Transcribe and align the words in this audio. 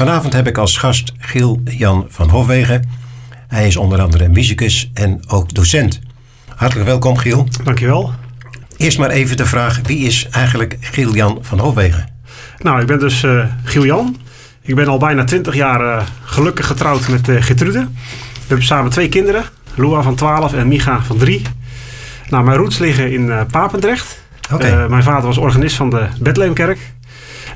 Vanavond 0.00 0.32
heb 0.32 0.46
ik 0.46 0.58
als 0.58 0.76
gast 0.76 1.12
Giel 1.18 1.60
Jan 1.64 2.06
van 2.08 2.28
Hofwegen. 2.28 2.88
Hij 3.48 3.66
is 3.66 3.76
onder 3.76 4.00
andere 4.00 4.28
muzikus 4.28 4.90
en 4.94 5.22
ook 5.28 5.54
docent. 5.54 6.00
Hartelijk 6.56 6.86
welkom 6.86 7.16
Giel. 7.16 7.48
Dankjewel. 7.64 8.12
Eerst 8.76 8.98
maar 8.98 9.10
even 9.10 9.36
de 9.36 9.46
vraag, 9.46 9.80
wie 9.82 9.98
is 9.98 10.28
eigenlijk 10.30 10.76
Giel 10.80 11.14
Jan 11.14 11.38
van 11.40 11.58
Hofwegen? 11.58 12.08
Nou, 12.58 12.80
ik 12.80 12.86
ben 12.86 12.98
dus 12.98 13.22
uh, 13.22 13.44
Giel 13.64 13.84
Jan. 13.84 14.16
Ik 14.62 14.74
ben 14.74 14.88
al 14.88 14.98
bijna 14.98 15.24
20 15.24 15.54
jaar 15.54 15.80
uh, 15.80 16.06
gelukkig 16.24 16.66
getrouwd 16.66 17.08
met 17.08 17.28
uh, 17.28 17.42
Gertrude. 17.42 17.88
We 18.32 18.46
hebben 18.46 18.66
samen 18.66 18.90
twee 18.90 19.08
kinderen. 19.08 19.44
Lua 19.74 20.02
van 20.02 20.14
12 20.14 20.52
en 20.52 20.68
Micha 20.68 21.02
van 21.02 21.16
3. 21.18 21.42
Nou, 22.28 22.44
mijn 22.44 22.56
roots 22.56 22.78
liggen 22.78 23.12
in 23.12 23.46
Papendrecht. 23.50 24.20
Okay. 24.52 24.88
mijn 24.88 25.02
vader 25.02 25.26
was 25.26 25.38
organist 25.38 25.76
van 25.76 25.90
de 25.90 26.06
Bethlehemkerk. 26.20 26.78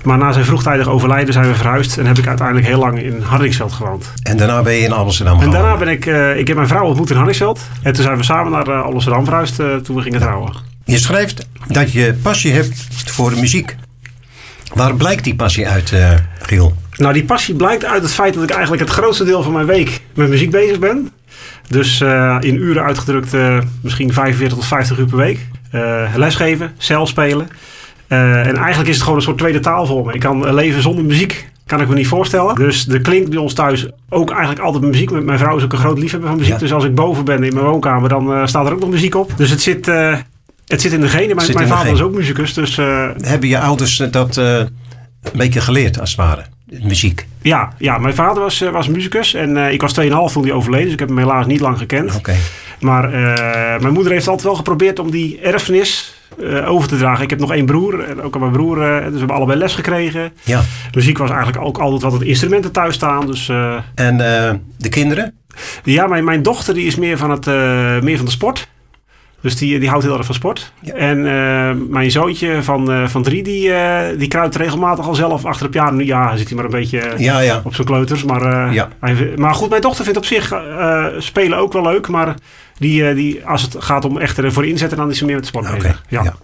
Maar 0.04 0.18
na 0.18 0.32
zijn 0.32 0.44
vroegtijdig 0.44 0.88
overlijden 0.88 1.32
zijn 1.32 1.46
we 1.46 1.54
verhuisd 1.54 1.98
en 1.98 2.06
heb 2.06 2.18
ik 2.18 2.26
uiteindelijk 2.26 2.66
heel 2.66 2.78
lang 2.78 3.02
in 3.02 3.20
Hardingsveld 3.20 3.72
gewoond. 3.72 4.12
En 4.22 4.36
daarna 4.36 4.62
ben 4.62 4.72
je 4.72 4.80
in 4.80 4.92
Amsterdam 4.92 5.40
En 5.40 5.50
daarna 5.50 5.76
ben 5.76 5.88
ik, 5.88 6.06
uh, 6.06 6.38
ik 6.38 6.46
heb 6.46 6.56
mijn 6.56 6.68
vrouw 6.68 6.86
ontmoet 6.86 7.10
in 7.10 7.16
Hardingsveld. 7.16 7.60
En 7.82 7.92
toen 7.92 8.02
zijn 8.02 8.16
we 8.16 8.22
samen 8.22 8.52
naar 8.52 8.68
uh, 8.68 8.82
Amsterdam 8.82 9.24
verhuisd 9.24 9.60
uh, 9.60 9.76
toen 9.76 9.96
we 9.96 10.02
gingen 10.02 10.20
trouwen. 10.20 10.52
Je 10.84 10.98
schrijft 10.98 11.46
dat 11.66 11.92
je 11.92 12.14
passie 12.22 12.52
hebt 12.52 12.86
voor 13.04 13.30
de 13.30 13.36
muziek. 13.36 13.76
Waar 14.72 14.94
blijkt 14.94 15.24
die 15.24 15.34
passie 15.34 15.68
uit, 15.68 15.92
Giel? 16.38 16.74
Nou, 16.96 17.12
die 17.12 17.24
passie 17.24 17.54
blijkt 17.54 17.84
uit 17.84 18.02
het 18.02 18.12
feit 18.12 18.34
dat 18.34 18.42
ik 18.42 18.50
eigenlijk 18.50 18.82
het 18.82 18.90
grootste 18.90 19.24
deel 19.24 19.42
van 19.42 19.52
mijn 19.52 19.66
week 19.66 20.00
met 20.14 20.28
muziek 20.28 20.50
bezig 20.50 20.78
ben. 20.78 21.12
Dus 21.68 22.00
in 22.40 22.54
uren 22.54 22.82
uitgedrukt 22.82 23.32
misschien 23.80 24.12
45 24.12 24.58
tot 24.58 24.66
50 24.66 24.98
uur 24.98 25.06
per 25.06 25.16
week. 25.16 25.38
lesgeven, 26.16 26.72
zelf 26.78 27.08
spelen. 27.08 27.48
En 28.08 28.56
eigenlijk 28.56 28.88
is 28.88 28.94
het 28.94 29.02
gewoon 29.02 29.18
een 29.18 29.24
soort 29.24 29.38
tweede 29.38 29.60
taal 29.60 29.86
voor 29.86 30.06
me. 30.06 30.12
Ik 30.12 30.20
kan 30.20 30.54
leven 30.54 30.82
zonder 30.82 31.04
muziek. 31.04 31.52
Kan 31.66 31.80
ik 31.80 31.88
me 31.88 31.94
niet 31.94 32.06
voorstellen. 32.06 32.54
Dus 32.54 32.88
er 32.88 33.00
klinkt 33.00 33.30
bij 33.30 33.38
ons 33.38 33.52
thuis 33.52 33.86
ook 34.08 34.30
eigenlijk 34.30 34.60
altijd 34.60 34.84
muziek. 34.84 35.10
Mijn 35.10 35.38
vrouw 35.38 35.56
is 35.56 35.62
ook 35.62 35.72
een 35.72 35.78
groot 35.78 35.98
liefhebber 35.98 36.28
van 36.28 36.38
muziek. 36.38 36.58
Dus 36.58 36.72
als 36.72 36.84
ik 36.84 36.94
boven 36.94 37.24
ben 37.24 37.42
in 37.42 37.54
mijn 37.54 37.66
woonkamer, 37.66 38.08
dan 38.08 38.48
staat 38.48 38.66
er 38.66 38.72
ook 38.72 38.80
nog 38.80 38.90
muziek 38.90 39.14
op. 39.14 39.32
Dus 39.36 39.50
het 39.50 39.62
zit, 39.62 39.86
het 40.66 40.80
zit 40.80 40.92
in 40.92 41.00
de 41.00 41.08
genen. 41.08 41.36
Mijn, 41.36 41.52
mijn 41.54 41.68
vader 41.68 41.92
is 41.92 42.00
ook 42.00 42.14
muzikus. 42.14 42.54
Dus, 42.54 42.76
Hebben 43.20 43.48
je 43.48 43.58
ouders 43.58 43.96
dat 44.10 44.36
een 44.36 44.68
beetje 45.34 45.60
geleerd, 45.60 46.00
als 46.00 46.10
het 46.10 46.18
ware? 46.18 46.44
Muziek? 46.64 47.26
Ja, 47.42 47.72
ja 47.78 47.98
mijn 47.98 48.14
vader 48.14 48.42
was, 48.42 48.58
was 48.60 48.88
muzikus. 48.88 49.34
En 49.34 49.56
ik 49.56 49.80
was 49.80 50.00
2,5 50.00 50.08
toen 50.32 50.42
hij 50.42 50.52
overleden. 50.52 50.84
Dus 50.84 50.92
ik 50.92 50.98
heb 50.98 51.08
hem 51.08 51.18
helaas 51.18 51.46
niet 51.46 51.60
lang 51.60 51.78
gekend. 51.78 52.14
Okay. 52.14 52.36
Maar 52.80 53.08
mijn 53.80 53.92
moeder 53.92 54.12
heeft 54.12 54.28
altijd 54.28 54.46
wel 54.46 54.56
geprobeerd 54.56 54.98
om 54.98 55.10
die 55.10 55.40
erfenis 55.40 56.14
uh, 56.38 56.70
over 56.70 56.88
te 56.88 56.96
dragen. 56.96 57.24
Ik 57.24 57.30
heb 57.30 57.38
nog 57.38 57.52
één 57.52 57.66
broer 57.66 58.00
en 58.00 58.22
ook 58.22 58.34
aan 58.34 58.40
mijn 58.40 58.52
broer, 58.52 58.76
dus 58.76 59.12
we 59.12 59.18
hebben 59.18 59.36
allebei 59.36 59.58
les 59.58 59.74
gekregen. 59.74 60.32
Ja. 60.42 60.62
Muziek 60.94 61.18
was 61.18 61.30
eigenlijk 61.30 61.64
ook 61.64 61.78
altijd 61.78 62.02
wat 62.02 62.12
het 62.12 62.22
instrumenten 62.22 62.72
thuis 62.72 62.94
staan. 62.94 63.26
Dus, 63.26 63.48
en 63.94 64.16
de 64.78 64.88
kinderen? 64.88 65.34
Ja, 65.84 66.06
mijn, 66.06 66.24
mijn 66.24 66.42
dochter 66.42 66.74
die 66.74 66.86
is 66.86 66.96
meer 66.96 67.18
van, 67.18 67.30
het, 67.30 67.46
meer 68.02 68.16
van 68.16 68.24
de 68.24 68.30
sport. 68.30 68.68
Dus 69.44 69.56
die, 69.56 69.78
die 69.78 69.88
houdt 69.88 70.04
heel 70.04 70.16
erg 70.16 70.26
van 70.26 70.34
sport. 70.34 70.72
Ja. 70.80 70.94
En 70.94 71.20
mijn 71.90 72.10
zoontje 72.10 72.62
van, 72.62 73.08
van 73.08 73.22
drie, 73.22 73.42
die, 73.42 73.72
die 74.16 74.28
kruipt 74.28 74.56
regelmatig 74.56 75.06
al 75.06 75.14
zelf 75.14 75.44
achter 75.44 75.64
de 75.64 75.70
piano. 75.70 75.96
Nu 75.96 76.04
ja, 76.04 76.36
zit 76.36 76.46
hij 76.46 76.56
maar 76.56 76.64
een 76.64 76.70
beetje 76.70 77.12
ja, 77.16 77.40
ja. 77.40 77.60
op 77.64 77.74
zijn 77.74 77.86
kleuters. 77.86 78.24
Maar, 78.24 78.72
ja. 78.72 78.88
hij, 79.00 79.32
maar 79.36 79.54
goed, 79.54 79.68
mijn 79.68 79.80
dochter 79.80 80.04
vindt 80.04 80.18
op 80.18 80.24
zich 80.24 80.52
spelen 81.18 81.58
ook 81.58 81.72
wel 81.72 81.82
leuk. 81.82 82.08
Maar 82.08 82.34
die, 82.78 83.14
die, 83.14 83.46
als 83.46 83.62
het 83.62 83.76
gaat 83.78 84.04
om 84.04 84.18
echt 84.18 84.38
ervoor 84.38 84.66
inzetten, 84.66 84.98
dan 84.98 85.10
is 85.10 85.18
ze 85.18 85.24
meer 85.24 85.36
met 85.36 85.46
sport 85.46 85.74
bezig. 85.74 86.04
Ja. 86.08 86.34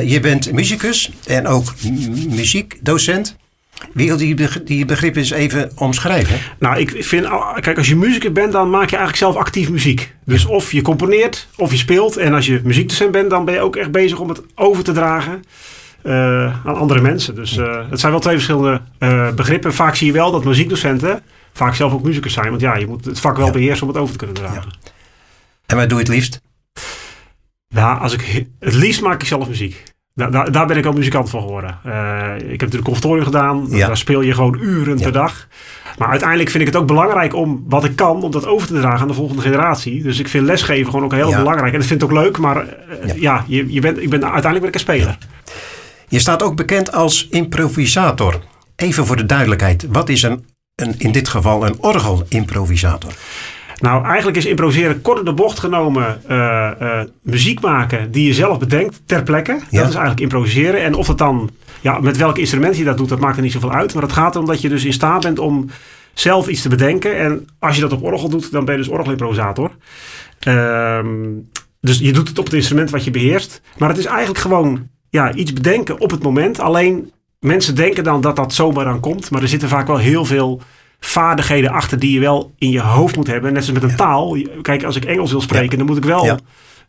je 0.00 0.20
bent 0.20 0.52
muzikus 0.52 1.10
en 1.26 1.46
ook 1.46 1.74
muziekdocent. 2.28 3.36
Wil 3.92 4.16
die, 4.16 4.62
die 4.64 4.84
begrip 4.84 5.16
eens 5.16 5.30
even 5.30 5.70
omschrijven? 5.74 6.38
Nou, 6.58 6.78
ik 6.78 7.04
vind, 7.04 7.28
kijk, 7.60 7.78
als 7.78 7.88
je 7.88 7.96
muzikus 7.96 8.32
bent, 8.32 8.52
dan 8.52 8.70
maak 8.70 8.90
je 8.90 8.96
eigenlijk 8.96 9.16
zelf 9.16 9.36
actief 9.36 9.70
muziek. 9.70 10.14
Dus 10.24 10.46
of 10.46 10.72
je 10.72 10.82
componeert, 10.82 11.48
of 11.56 11.70
je 11.70 11.76
speelt. 11.76 12.16
En 12.16 12.34
als 12.34 12.46
je 12.46 12.60
muziekdocent 12.64 13.10
bent, 13.10 13.30
dan 13.30 13.44
ben 13.44 13.54
je 13.54 13.60
ook 13.60 13.76
echt 13.76 13.90
bezig 13.90 14.18
om 14.18 14.28
het 14.28 14.42
over 14.54 14.84
te 14.84 14.92
dragen 14.92 15.42
uh, 16.02 16.66
aan 16.66 16.76
andere 16.76 17.00
mensen. 17.00 17.34
Dus 17.34 17.56
uh, 17.56 17.90
het 17.90 18.00
zijn 18.00 18.12
wel 18.12 18.20
twee 18.20 18.34
verschillende 18.34 18.80
uh, 18.98 19.32
begrippen. 19.32 19.74
Vaak 19.74 19.94
zie 19.94 20.06
je 20.06 20.12
wel 20.12 20.30
dat 20.30 20.44
muziekdocenten 20.44 21.22
vaak 21.52 21.74
zelf 21.74 21.92
ook 21.92 22.02
muzikus 22.02 22.32
zijn. 22.32 22.48
Want 22.48 22.60
ja, 22.60 22.76
je 22.76 22.86
moet 22.86 23.04
het 23.04 23.20
vak 23.20 23.36
wel 23.36 23.46
ja. 23.46 23.52
beheersen 23.52 23.82
om 23.82 23.92
het 23.92 24.02
over 24.02 24.12
te 24.12 24.18
kunnen 24.18 24.36
dragen. 24.36 24.72
Ja. 24.82 24.90
En 25.66 25.76
wat 25.76 25.88
doe 25.88 25.98
je 25.98 26.04
het 26.04 26.12
liefst? 26.12 26.40
Nou, 27.68 28.00
als 28.00 28.12
ik, 28.12 28.46
het 28.60 28.74
liefst 28.74 29.00
maak 29.00 29.20
ik 29.20 29.28
zelf 29.28 29.48
muziek. 29.48 29.82
Daar, 30.16 30.66
ben 30.66 30.76
ik 30.76 30.86
al 30.86 30.92
muzikant 30.92 31.30
van 31.30 31.40
geworden. 31.40 31.78
Uh, 31.86 31.92
ik 32.36 32.50
heb 32.50 32.60
natuurlijk 32.60 32.84
conservatorium 32.84 33.24
gedaan. 33.24 33.66
Ja. 33.70 33.86
Daar 33.86 33.96
speel 33.96 34.20
je 34.20 34.34
gewoon 34.34 34.58
uren 34.60 35.00
per 35.00 35.12
dag. 35.12 35.48
Maar 35.98 36.08
uiteindelijk 36.08 36.50
vind 36.50 36.62
ik 36.62 36.72
het 36.72 36.80
ook 36.80 36.86
belangrijk 36.86 37.34
om 37.34 37.64
wat 37.68 37.84
ik 37.84 37.96
kan, 37.96 38.22
om 38.22 38.30
dat 38.30 38.46
over 38.46 38.66
te 38.66 38.74
dragen 38.74 39.00
aan 39.00 39.08
de 39.08 39.14
volgende 39.14 39.42
generatie. 39.42 40.02
Dus 40.02 40.18
ik 40.18 40.28
vind 40.28 40.46
lesgeven 40.46 40.90
gewoon 40.90 41.04
ook 41.04 41.12
heel 41.12 41.30
belangrijk. 41.30 41.72
En 41.72 41.78
dat 41.78 41.88
vind 41.88 42.02
ik 42.02 42.08
ook 42.08 42.14
leuk, 42.14 42.38
maar 42.38 42.64
uh, 43.04 43.20
ja, 43.20 43.44
je, 43.46 43.72
je 43.72 43.80
bent, 43.80 43.98
ik 43.98 44.10
ben, 44.10 44.22
uiteindelijk 44.22 44.60
ben 44.60 44.68
ik 44.68 44.74
een 44.74 44.80
speler. 44.80 45.18
Je 46.08 46.18
staat 46.18 46.42
ook 46.42 46.56
bekend 46.56 46.92
als 46.92 47.28
improvisator. 47.28 48.40
Even 48.76 49.06
voor 49.06 49.16
de 49.16 49.26
duidelijkheid, 49.26 49.86
wat 49.90 50.08
is 50.08 50.22
een, 50.22 50.44
een 50.74 50.94
in 50.98 51.12
dit 51.12 51.28
geval 51.28 51.66
een 51.66 51.76
orgelimprovisator? 51.80 53.12
Nou, 53.80 54.04
eigenlijk 54.04 54.36
is 54.36 54.46
improviseren 54.46 55.02
kort 55.02 55.18
in 55.18 55.24
de 55.24 55.32
bocht 55.32 55.58
genomen 55.58 56.20
uh, 56.30 56.70
uh, 56.80 57.00
muziek 57.22 57.60
maken 57.60 58.10
die 58.10 58.26
je 58.26 58.34
zelf 58.34 58.58
bedenkt 58.58 59.00
ter 59.06 59.22
plekke. 59.22 59.52
Dat 59.52 59.88
is 59.88 59.94
eigenlijk 59.94 60.20
improviseren. 60.20 60.82
En 60.82 60.94
of 60.94 61.08
het 61.08 61.18
dan, 61.18 61.50
ja, 61.80 61.98
met 61.98 62.16
welk 62.16 62.38
instrument 62.38 62.76
je 62.76 62.84
dat 62.84 62.96
doet, 62.96 63.08
dat 63.08 63.20
maakt 63.20 63.36
er 63.36 63.42
niet 63.42 63.52
zoveel 63.52 63.72
uit. 63.72 63.94
Maar 63.94 64.02
het 64.02 64.12
gaat 64.12 64.34
erom 64.34 64.46
dat 64.46 64.60
je 64.60 64.68
dus 64.68 64.84
in 64.84 64.92
staat 64.92 65.22
bent 65.22 65.38
om 65.38 65.70
zelf 66.14 66.48
iets 66.48 66.62
te 66.62 66.68
bedenken. 66.68 67.18
En 67.18 67.46
als 67.58 67.74
je 67.74 67.80
dat 67.80 67.92
op 67.92 68.02
orgel 68.02 68.28
doet, 68.28 68.52
dan 68.52 68.64
ben 68.64 68.74
je 68.76 68.82
dus 68.82 68.90
orgelimprovisator. 68.90 69.70
Um, 70.48 71.50
dus 71.80 71.98
je 71.98 72.12
doet 72.12 72.28
het 72.28 72.38
op 72.38 72.44
het 72.44 72.54
instrument 72.54 72.90
wat 72.90 73.04
je 73.04 73.10
beheerst. 73.10 73.60
Maar 73.78 73.88
het 73.88 73.98
is 73.98 74.04
eigenlijk 74.04 74.38
gewoon 74.38 74.88
ja, 75.10 75.34
iets 75.34 75.52
bedenken 75.52 76.00
op 76.00 76.10
het 76.10 76.22
moment. 76.22 76.60
Alleen 76.60 77.12
mensen 77.40 77.74
denken 77.74 78.04
dan 78.04 78.20
dat 78.20 78.36
dat 78.36 78.54
zomaar 78.54 78.86
aan 78.86 79.00
komt. 79.00 79.30
Maar 79.30 79.42
er 79.42 79.48
zitten 79.48 79.68
vaak 79.68 79.86
wel 79.86 79.98
heel 79.98 80.24
veel 80.24 80.60
vaardigheden 81.00 81.70
achter 81.70 81.98
die 81.98 82.12
je 82.12 82.20
wel 82.20 82.52
in 82.58 82.70
je 82.70 82.80
hoofd 82.80 83.16
moet 83.16 83.26
hebben. 83.26 83.52
Net 83.52 83.64
zoals 83.64 83.80
met 83.80 83.90
een 83.90 83.96
taal. 83.96 84.38
Kijk, 84.62 84.84
als 84.84 84.96
ik 84.96 85.04
Engels 85.04 85.30
wil 85.30 85.40
spreken, 85.40 85.78
dan 85.78 85.86
moet 85.86 85.96
ik 85.96 86.04
wel 86.04 86.38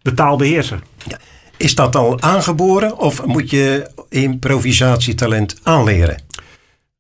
de 0.02 0.14
taal 0.14 0.38
beheersen. 0.38 0.82
Is 1.58 1.76
dat 1.76 1.96
al 1.96 2.22
aangeboren 2.22 2.98
of 2.98 3.26
moet 3.26 3.50
je 3.50 3.92
improvisatietalent 4.10 5.60
aanleren? 5.64 6.22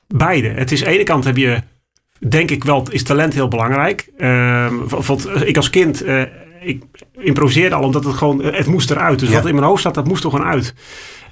Beide. 0.07 0.47
Het 0.47 0.72
is 0.72 0.79
aan 0.79 0.90
de 0.90 0.95
ene 0.95 1.03
kant 1.03 1.23
heb 1.23 1.38
je, 1.38 1.62
denk 2.28 2.51
ik 2.51 2.63
wel, 2.63 2.85
is 2.90 3.03
talent 3.03 3.34
heel 3.34 3.47
belangrijk. 3.47 4.09
Uh, 4.18 4.72
ik 5.45 5.56
als 5.56 5.69
kind, 5.69 6.06
uh, 6.06 6.22
ik 6.62 6.84
improviseerde 7.18 7.75
al 7.75 7.84
omdat 7.84 8.03
het 8.03 8.16
gewoon, 8.16 8.44
het 8.44 8.68
moest 8.68 8.91
eruit. 8.91 9.19
Dus 9.19 9.29
wat 9.29 9.45
in 9.45 9.56
mijn 9.56 9.68
hoofd 9.68 9.81
zat, 9.81 9.94
dat 9.94 10.07
moest 10.07 10.24
er 10.24 10.29
gewoon 10.29 10.45
uit. 10.45 10.74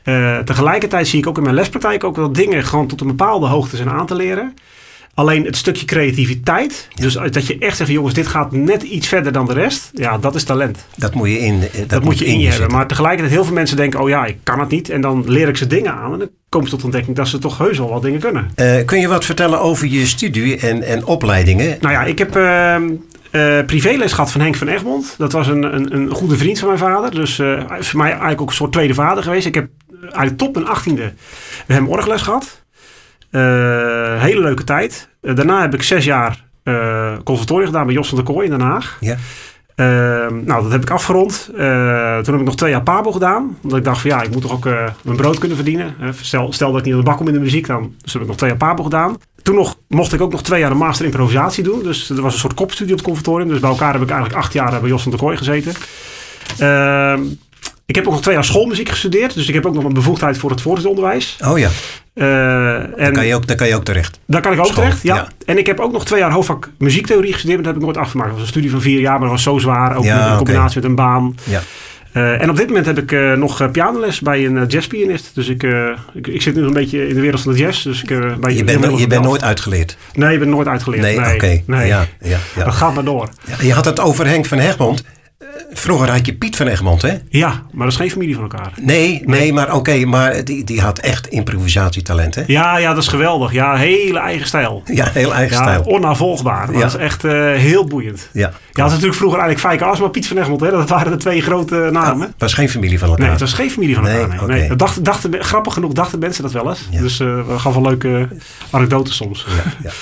Uh, 0.04 0.38
tegelijkertijd 0.38 1.08
zie 1.08 1.20
ik 1.20 1.28
ook 1.28 1.38
in 1.38 1.44
mijn 1.44 1.56
lespraktijk 1.56 2.04
ook 2.04 2.16
wel 2.16 2.34
dingen 2.34 2.64
gewoon 2.64 2.88
tot 2.88 3.02
een 3.02 3.08
bepaalde 3.08 3.48
hoogte 3.48 3.76
zijn 3.76 3.90
aan 3.90 4.06
te 4.06 4.16
leren. 4.16 4.54
Alleen 5.16 5.46
het 5.46 5.56
stukje 5.56 5.86
creativiteit, 5.86 6.88
dus 6.94 7.14
dat 7.14 7.48
je 7.48 7.58
echt 7.58 7.78
zegt, 7.78 7.90
jongens, 7.90 8.14
dit 8.14 8.28
gaat 8.28 8.52
net 8.52 8.84
iets 8.84 9.08
verder 9.08 9.32
dan 9.32 9.46
de 9.46 9.54
rest. 9.54 9.90
Ja, 9.94 10.18
dat 10.18 10.36
is 10.36 10.44
talent. 10.44 10.86
Dat 10.96 11.14
moet 11.14 11.30
je 11.30 11.40
in, 11.40 11.60
dat, 11.60 11.90
dat 11.90 12.04
moet 12.04 12.18
je 12.18 12.26
in 12.26 12.40
je 12.40 12.50
hebben. 12.50 12.72
Maar 12.72 12.88
tegelijkertijd 12.88 13.32
heel 13.32 13.46
veel 13.46 13.54
mensen 13.54 13.78
denken, 13.78 14.00
oh 14.00 14.10
ja, 14.10 14.26
ik 14.26 14.38
kan 14.44 14.60
het 14.60 14.70
niet. 14.70 14.90
En 14.90 15.02
dan 15.02 15.24
leer 15.28 15.48
ik 15.48 15.58
ze 15.58 15.68
dingen 15.68 15.94
aan. 15.94 16.14
En 16.14 16.20
dan 16.20 16.30
komen 16.50 16.70
ze 16.70 16.76
tot 16.76 16.84
ontdekking 16.84 17.16
dat 17.16 17.28
ze 17.28 17.38
toch 17.38 17.58
heus 17.58 17.78
wel 17.78 17.90
wat 17.90 18.02
dingen 18.02 18.20
kunnen. 18.20 18.52
Uh, 18.56 18.86
kun 18.86 19.00
je 19.00 19.08
wat 19.08 19.26
vertellen 19.26 19.62
over 19.62 19.88
je 19.88 20.06
studie 20.06 20.58
en, 20.58 20.84
en 20.84 21.06
opleidingen? 21.06 21.78
Nou 21.82 21.94
ja, 21.94 22.04
ik 22.04 22.18
heb... 22.18 22.36
Uh, 22.36 22.76
uh, 23.32 23.66
privéles 23.66 24.14
gehad 24.14 24.32
van 24.32 24.42
Henk 24.42 24.56
van 24.56 24.68
Egmond. 24.68 25.16
Dat 25.18 25.32
was 25.32 25.48
een, 25.48 25.76
een, 25.76 25.96
een 25.96 26.10
goede 26.10 26.38
vriend 26.38 26.60
van 26.60 26.68
mijn 26.68 26.80
vader. 26.80 27.12
Dus 27.12 27.40
uh, 27.40 27.64
voor 27.80 28.00
mij 28.00 28.10
eigenlijk 28.10 28.42
ook 28.42 28.50
een 28.50 28.56
soort 28.56 28.72
tweede 28.72 28.94
vader 28.94 29.24
geweest. 29.24 29.46
Ik 29.46 29.56
heb 29.56 29.68
eigenlijk 30.02 30.38
top 30.38 30.54
mijn 30.54 30.68
achttiende 30.68 31.14
hem 31.68 31.88
orgles 31.88 32.22
gehad. 32.22 32.65
Uh, 33.36 34.22
hele 34.22 34.42
leuke 34.42 34.64
tijd. 34.64 35.10
Uh, 35.22 35.36
daarna 35.36 35.62
heb 35.62 35.74
ik 35.74 35.84
zes 35.84 36.06
jaar 36.06 36.44
uh, 36.64 37.14
conservatorium 37.24 37.66
gedaan 37.66 37.86
bij 37.86 37.96
Jos 37.96 38.08
van 38.08 38.18
der 38.18 38.26
Kooi 38.26 38.46
in 38.46 38.52
Den 38.52 38.68
Haag. 38.68 38.98
Ja. 39.00 39.18
nou, 40.30 40.64
dat 40.64 40.72
heb 40.72 40.82
ik 40.82 40.90
afgerond. 40.90 41.46
toen 41.46 42.34
heb 42.34 42.36
ik 42.36 42.44
nog 42.44 42.56
twee 42.56 42.72
jaar 42.72 42.84
Pabo 42.84 43.12
gedaan. 43.12 43.58
Omdat 43.62 43.78
ik 43.80 43.84
dacht 43.84 44.02
van 44.02 44.10
ja, 44.10 44.22
ik 44.22 44.32
moet 44.32 44.42
toch 44.42 44.52
ook 44.52 44.64
mijn 45.02 45.18
brood 45.18 45.38
kunnen 45.38 45.58
verdienen. 45.58 45.96
stel, 46.22 46.54
stel 46.54 46.72
dat 46.72 46.80
ik 46.80 46.86
niet 46.86 46.94
aan 46.94 47.00
de 47.00 47.06
bak 47.06 47.18
kom 47.18 47.28
in 47.28 47.34
de 47.34 47.40
muziek, 47.40 47.68
dan 47.68 47.94
dus 48.02 48.14
heb 48.14 48.22
ik 48.22 48.28
nog 48.28 48.38
twee 48.38 48.50
jaar 48.50 48.60
Pabo 48.60 48.84
gedaan. 48.84 49.18
Toen 49.42 49.56
nog, 49.56 49.78
mocht 49.88 50.14
ik 50.14 50.22
ook 50.22 50.32
nog 50.32 50.44
twee 50.44 50.60
jaar 50.60 50.72
een 50.72 50.78
master 50.78 51.06
improvisatie 51.06 51.64
doen. 51.64 51.84
Dus 51.84 52.10
er 52.10 52.22
was 52.22 52.34
een 52.34 52.40
soort 52.40 52.54
kopstudie 52.54 52.94
op 52.94 53.00
het 53.00 53.08
conservatorium. 53.08 53.50
Dus 53.50 53.60
bij 53.60 53.70
elkaar 53.70 53.94
heb 53.94 54.02
ik 54.02 54.10
eigenlijk 54.10 54.40
acht 54.40 54.54
jaar 54.54 54.80
bij 54.80 54.90
Jos 54.90 55.02
van 55.02 55.12
der 55.12 55.20
Kooi 55.20 55.38
gezeten. 55.38 55.74
Ehm, 56.58 57.22
ik 57.86 57.96
heb 57.96 58.06
ook 58.06 58.12
nog 58.12 58.22
twee 58.22 58.36
jaar 58.36 58.44
schoolmuziek 58.44 58.90
gestudeerd. 58.90 59.34
Dus 59.34 59.48
ik 59.48 59.54
heb 59.54 59.66
ook 59.66 59.74
nog 59.74 59.84
een 59.84 59.94
bevoegdheid 59.94 60.38
voor 60.38 60.50
het 60.50 60.62
voortgezet 60.62 60.92
Oh 61.46 61.60
ja. 61.60 61.70
Uh, 62.16 62.76
en 62.76 62.94
daar, 62.98 63.12
kan 63.12 63.26
je 63.26 63.36
ook, 63.36 63.48
daar 63.48 63.56
kan 63.56 63.68
je 63.68 63.76
ook 63.76 63.84
terecht. 63.84 64.20
Daar 64.28 64.42
kan 64.42 64.54
ik 64.54 64.60
ook 64.60 64.74
terecht, 64.74 65.02
ja. 65.02 65.28
En 65.46 65.58
ik 65.58 65.66
heb 65.66 65.80
ook 65.80 65.92
nog 65.92 66.06
twee 66.06 66.20
jaar 66.20 66.32
hoofdvak 66.32 66.70
muziektheorie 66.78 67.34
gestudeerd. 67.34 67.62
Maar 67.62 67.74
dat 67.74 67.74
heb 67.74 67.82
ik 67.82 67.94
nooit 67.94 68.06
afgemaakt. 68.06 68.30
Dat 68.30 68.38
was 68.38 68.48
een 68.48 68.54
studie 68.54 68.72
van 68.72 68.82
vier 68.82 69.00
jaar, 69.00 69.12
maar 69.12 69.22
dat 69.22 69.30
was 69.30 69.44
zo 69.44 69.58
zwaar. 69.58 69.98
Ook 69.98 70.04
ja, 70.04 70.32
in 70.32 70.38
combinatie 70.38 70.78
okay. 70.78 70.90
met 70.90 71.00
een 71.00 71.06
baan. 71.06 71.36
Ja. 71.44 71.62
Uh, 72.14 72.42
en 72.42 72.50
op 72.50 72.56
dit 72.56 72.68
moment 72.68 72.86
heb 72.86 72.98
ik 72.98 73.12
uh, 73.12 73.34
nog 73.34 73.72
pianoles 73.72 74.20
bij 74.20 74.46
een 74.46 74.66
jazzpianist. 74.66 75.32
Dus 75.34 75.48
ik, 75.48 75.64
ik, 76.14 76.28
ik, 76.28 76.42
zit 76.42 76.56
nu 76.56 76.62
een 76.62 76.74
beetje 76.74 77.08
in 77.08 77.16
de 77.16 77.22
wereld 77.22 77.42
van 77.42 77.52
de 77.52 77.58
jazz. 77.58 77.84
Dus 77.84 78.02
ik, 78.02 78.08
bij 78.40 78.56
je 78.56 78.64
bent, 78.64 79.00
je 79.00 79.08
bent 79.08 79.24
nooit 79.24 79.44
uitgeleerd? 79.44 79.98
Nee, 80.14 80.34
ik 80.34 80.40
ben 80.40 80.50
nooit 80.50 80.68
uitgeleerd. 80.68 81.04
Nee, 81.04 81.20
nee 81.20 81.34
oké. 81.34 81.62
Nee. 81.66 81.88
Ja, 81.88 82.06
ja, 82.20 82.38
ja. 82.56 82.64
Dat 82.64 82.74
gaat 82.74 82.94
maar 82.94 83.04
door. 83.04 83.30
Ja, 83.46 83.56
je 83.62 83.74
had 83.74 83.86
het 83.86 84.00
over 84.00 84.28
Henk 84.28 84.46
van 84.46 84.58
Hegmond. 84.58 85.04
Vroeger 85.78 86.10
had 86.10 86.26
je 86.26 86.34
Piet 86.36 86.56
van 86.56 86.68
Egmond, 86.68 87.02
hè? 87.02 87.18
Ja, 87.30 87.64
maar 87.72 87.84
dat 87.84 87.94
is 87.94 87.96
geen 87.96 88.12
familie 88.12 88.34
van 88.34 88.44
elkaar. 88.44 88.72
Nee, 88.82 89.22
nee, 89.26 89.54
maar 89.54 89.74
oké, 89.74 90.06
maar 90.06 90.44
die, 90.44 90.64
die 90.64 90.82
had 90.82 91.00
echt 91.00 91.28
improvisatietalent, 91.28 92.36
hè? 92.36 92.44
Ja, 92.48 92.78
ja, 92.78 92.94
dat 92.94 93.04
is 93.04 93.10
geweldig. 93.10 93.52
Ja, 93.52 93.76
hele 93.76 94.20
eigen 94.20 94.48
stijl. 94.48 94.84
Ja, 94.86 95.10
heel 95.14 95.34
eigen 95.34 95.58
ja, 95.58 95.64
stijl. 95.64 95.82
Onnavolgbaar. 95.82 96.72
Dat 96.72 96.84
is 96.84 96.96
echt 96.96 97.24
uh, 97.24 97.32
heel 97.54 97.86
boeiend. 97.86 98.30
Ja. 98.32 98.42
Ja, 98.42 98.52
dat 98.72 98.86
is 98.86 98.92
natuurlijk 98.92 99.18
vroeger 99.18 99.40
eigenlijk 99.40 99.68
Fijke 99.68 99.92
Asma, 99.94 100.08
Piet 100.08 100.28
van 100.28 100.38
Egmond, 100.38 100.62
hè? 100.62 100.72
Dat 100.72 100.90
waren 100.90 101.12
de 101.12 101.18
twee 101.18 101.42
grote 101.42 101.90
namen. 101.92 102.28
het 102.28 102.36
was 102.38 102.54
geen 102.54 102.70
familie 102.70 103.00
van 103.00 103.08
elkaar. 103.08 103.24
Nee, 103.24 103.32
het 103.32 103.40
was 103.40 103.54
geen 103.54 103.72
familie 103.72 103.96
van 103.96 104.08
elkaar. 104.08 104.28
Nee, 104.28 104.38
nee. 104.38 104.42
okay. 104.44 104.60
nee. 104.60 104.68
Dat 104.68 104.80
dachten, 104.80 105.04
dachten, 105.04 105.44
grappig 105.44 105.74
genoeg 105.74 105.94
dachten 105.94 106.20
mensen 106.20 106.44
dat 106.44 106.52
wel 106.52 106.70
eens. 106.70 106.90
Dus 106.90 107.20
uh, 107.20 107.28
we 107.64 107.72
wel 107.72 107.82
leuke 107.82 108.28
anekdotes 108.70 109.16
soms. 109.16 109.46
Ja, 109.48 109.72
ja. 109.84 109.92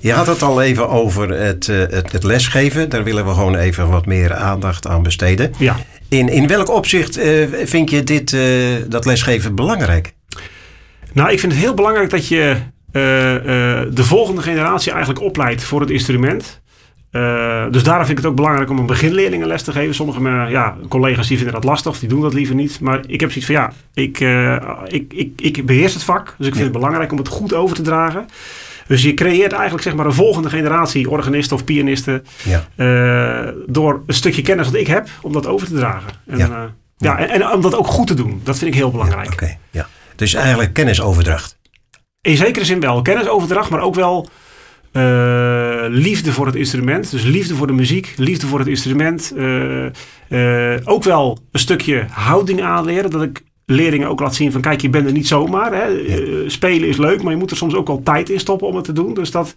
Je 0.00 0.12
had 0.12 0.26
het 0.26 0.42
al 0.42 0.62
even 0.62 0.88
over 0.88 1.28
het, 1.30 1.68
uh, 1.68 1.78
het, 1.78 2.12
het, 2.12 2.24
lesgeven. 2.24 2.88
Daar 2.88 3.04
willen 3.04 3.26
we 3.26 3.30
gewoon 3.30 3.54
even 3.54 3.90
wat 3.90 4.06
meer 4.06 4.34
aandacht 4.34 4.86
aan 4.86 5.02
besteden. 5.02 5.52
Ja. 5.58 5.76
In, 6.08 6.28
in 6.28 6.46
welk 6.46 6.70
opzicht 6.70 7.18
uh, 7.18 7.46
vind 7.64 7.90
je 7.90 8.04
dit, 8.04 8.32
uh, 8.32 8.42
dat 8.88 9.04
lesgeven 9.04 9.54
belangrijk? 9.54 10.14
Nou, 11.12 11.30
ik 11.30 11.40
vind 11.40 11.52
het 11.52 11.60
heel 11.60 11.74
belangrijk 11.74 12.10
dat 12.10 12.28
je 12.28 12.56
de 12.92 14.04
volgende 14.04 14.42
generatie 14.42 14.92
eigenlijk 14.92 15.22
opleidt 15.22 15.62
voor 15.62 15.80
het 15.80 15.90
instrument. 15.90 16.60
dus 17.70 17.82
daarom 17.82 18.06
vind 18.06 18.10
ik 18.10 18.16
het 18.16 18.26
ook 18.26 18.36
belangrijk 18.36 18.70
om 18.70 18.78
een 18.78 18.86
beginleerlingen 18.86 19.46
les 19.46 19.62
te 19.62 19.72
geven. 19.72 19.94
Sommige 19.94 20.50
ja, 20.50 20.76
collega's 20.88 21.28
die 21.28 21.36
vinden 21.36 21.54
dat 21.54 21.64
lastig, 21.64 21.98
die 21.98 22.08
doen 22.08 22.20
dat 22.20 22.34
liever 22.34 22.54
niet. 22.54 22.80
Maar 22.80 23.00
ik 23.06 23.20
heb 23.20 23.30
zoiets 23.30 23.46
van 23.46 23.54
ja, 23.54 23.72
ik, 23.94 24.20
ik, 24.86 25.12
ik, 25.12 25.40
ik 25.40 25.66
beheers 25.66 25.94
het 25.94 26.02
vak. 26.02 26.24
Dus 26.24 26.46
ik 26.46 26.54
vind 26.54 26.56
ja. 26.56 26.62
het 26.62 26.72
belangrijk 26.72 27.12
om 27.12 27.18
het 27.18 27.28
goed 27.28 27.54
over 27.54 27.76
te 27.76 27.82
dragen. 27.82 28.26
Dus 28.88 29.02
je 29.02 29.14
creëert 29.14 29.52
eigenlijk 29.52 29.82
zeg 29.82 29.94
maar 29.94 30.06
een 30.06 30.12
volgende 30.12 30.50
generatie 30.50 31.10
organisten 31.10 31.56
of 31.56 31.64
pianisten. 31.64 32.24
Ja. 32.44 32.68
Uh, 32.76 33.52
door 33.66 34.02
een 34.06 34.14
stukje 34.14 34.42
kennis 34.42 34.66
dat 34.66 34.80
ik 34.80 34.86
heb, 34.86 35.08
om 35.22 35.32
dat 35.32 35.46
over 35.46 35.66
te 35.66 35.74
dragen. 35.74 36.10
En, 36.26 36.38
Ja. 36.38 36.48
uh, 36.48 36.56
ja, 36.96 37.18
en, 37.18 37.28
en 37.28 37.50
om 37.52 37.60
dat 37.60 37.74
ook 37.76 37.86
goed 37.86 38.06
te 38.06 38.14
doen. 38.14 38.40
Dat 38.44 38.58
vind 38.58 38.70
ik 38.70 38.76
heel 38.76 38.90
belangrijk. 38.90 39.26
Ja, 39.26 39.32
Oké, 39.32 39.56
ja. 39.70 39.88
Dus 40.16 40.34
eigenlijk 40.34 40.72
kennisoverdracht. 40.74 41.58
In 42.20 42.36
zekere 42.36 42.64
zin 42.64 42.80
wel. 42.80 43.02
Kennisoverdracht, 43.02 43.70
maar 43.70 43.80
ook 43.80 43.94
wel 43.94 44.28
uh, 44.92 45.84
liefde 45.88 46.32
voor 46.32 46.46
het 46.46 46.54
instrument. 46.54 47.10
Dus 47.10 47.22
liefde 47.22 47.54
voor 47.54 47.66
de 47.66 47.72
muziek, 47.72 48.14
liefde 48.16 48.46
voor 48.46 48.58
het 48.58 48.68
instrument. 48.68 49.32
Uh, 49.36 50.76
ook 50.84 51.04
wel 51.04 51.38
een 51.52 51.60
stukje 51.60 52.06
houding 52.10 52.62
aanleren. 52.62 53.10
Dat 53.10 53.22
ik 53.22 53.42
leerlingen 53.70 54.08
ook 54.08 54.20
laat 54.20 54.34
zien 54.34 54.52
van 54.52 54.60
kijk, 54.60 54.80
je 54.80 54.90
bent 54.90 55.06
er 55.06 55.12
niet 55.12 55.28
zomaar. 55.28 55.72
Hè. 55.72 56.00
Uh, 56.00 56.48
spelen 56.48 56.88
is 56.88 56.96
leuk, 56.96 57.22
maar 57.22 57.32
je 57.32 57.38
moet 57.38 57.50
er 57.50 57.56
soms 57.56 57.74
ook 57.74 57.86
wel 57.86 58.02
tijd 58.02 58.30
in 58.30 58.40
stoppen 58.40 58.66
om 58.66 58.76
het 58.76 58.84
te 58.84 58.92
doen. 58.92 59.14
Dus 59.14 59.30
dat 59.30 59.54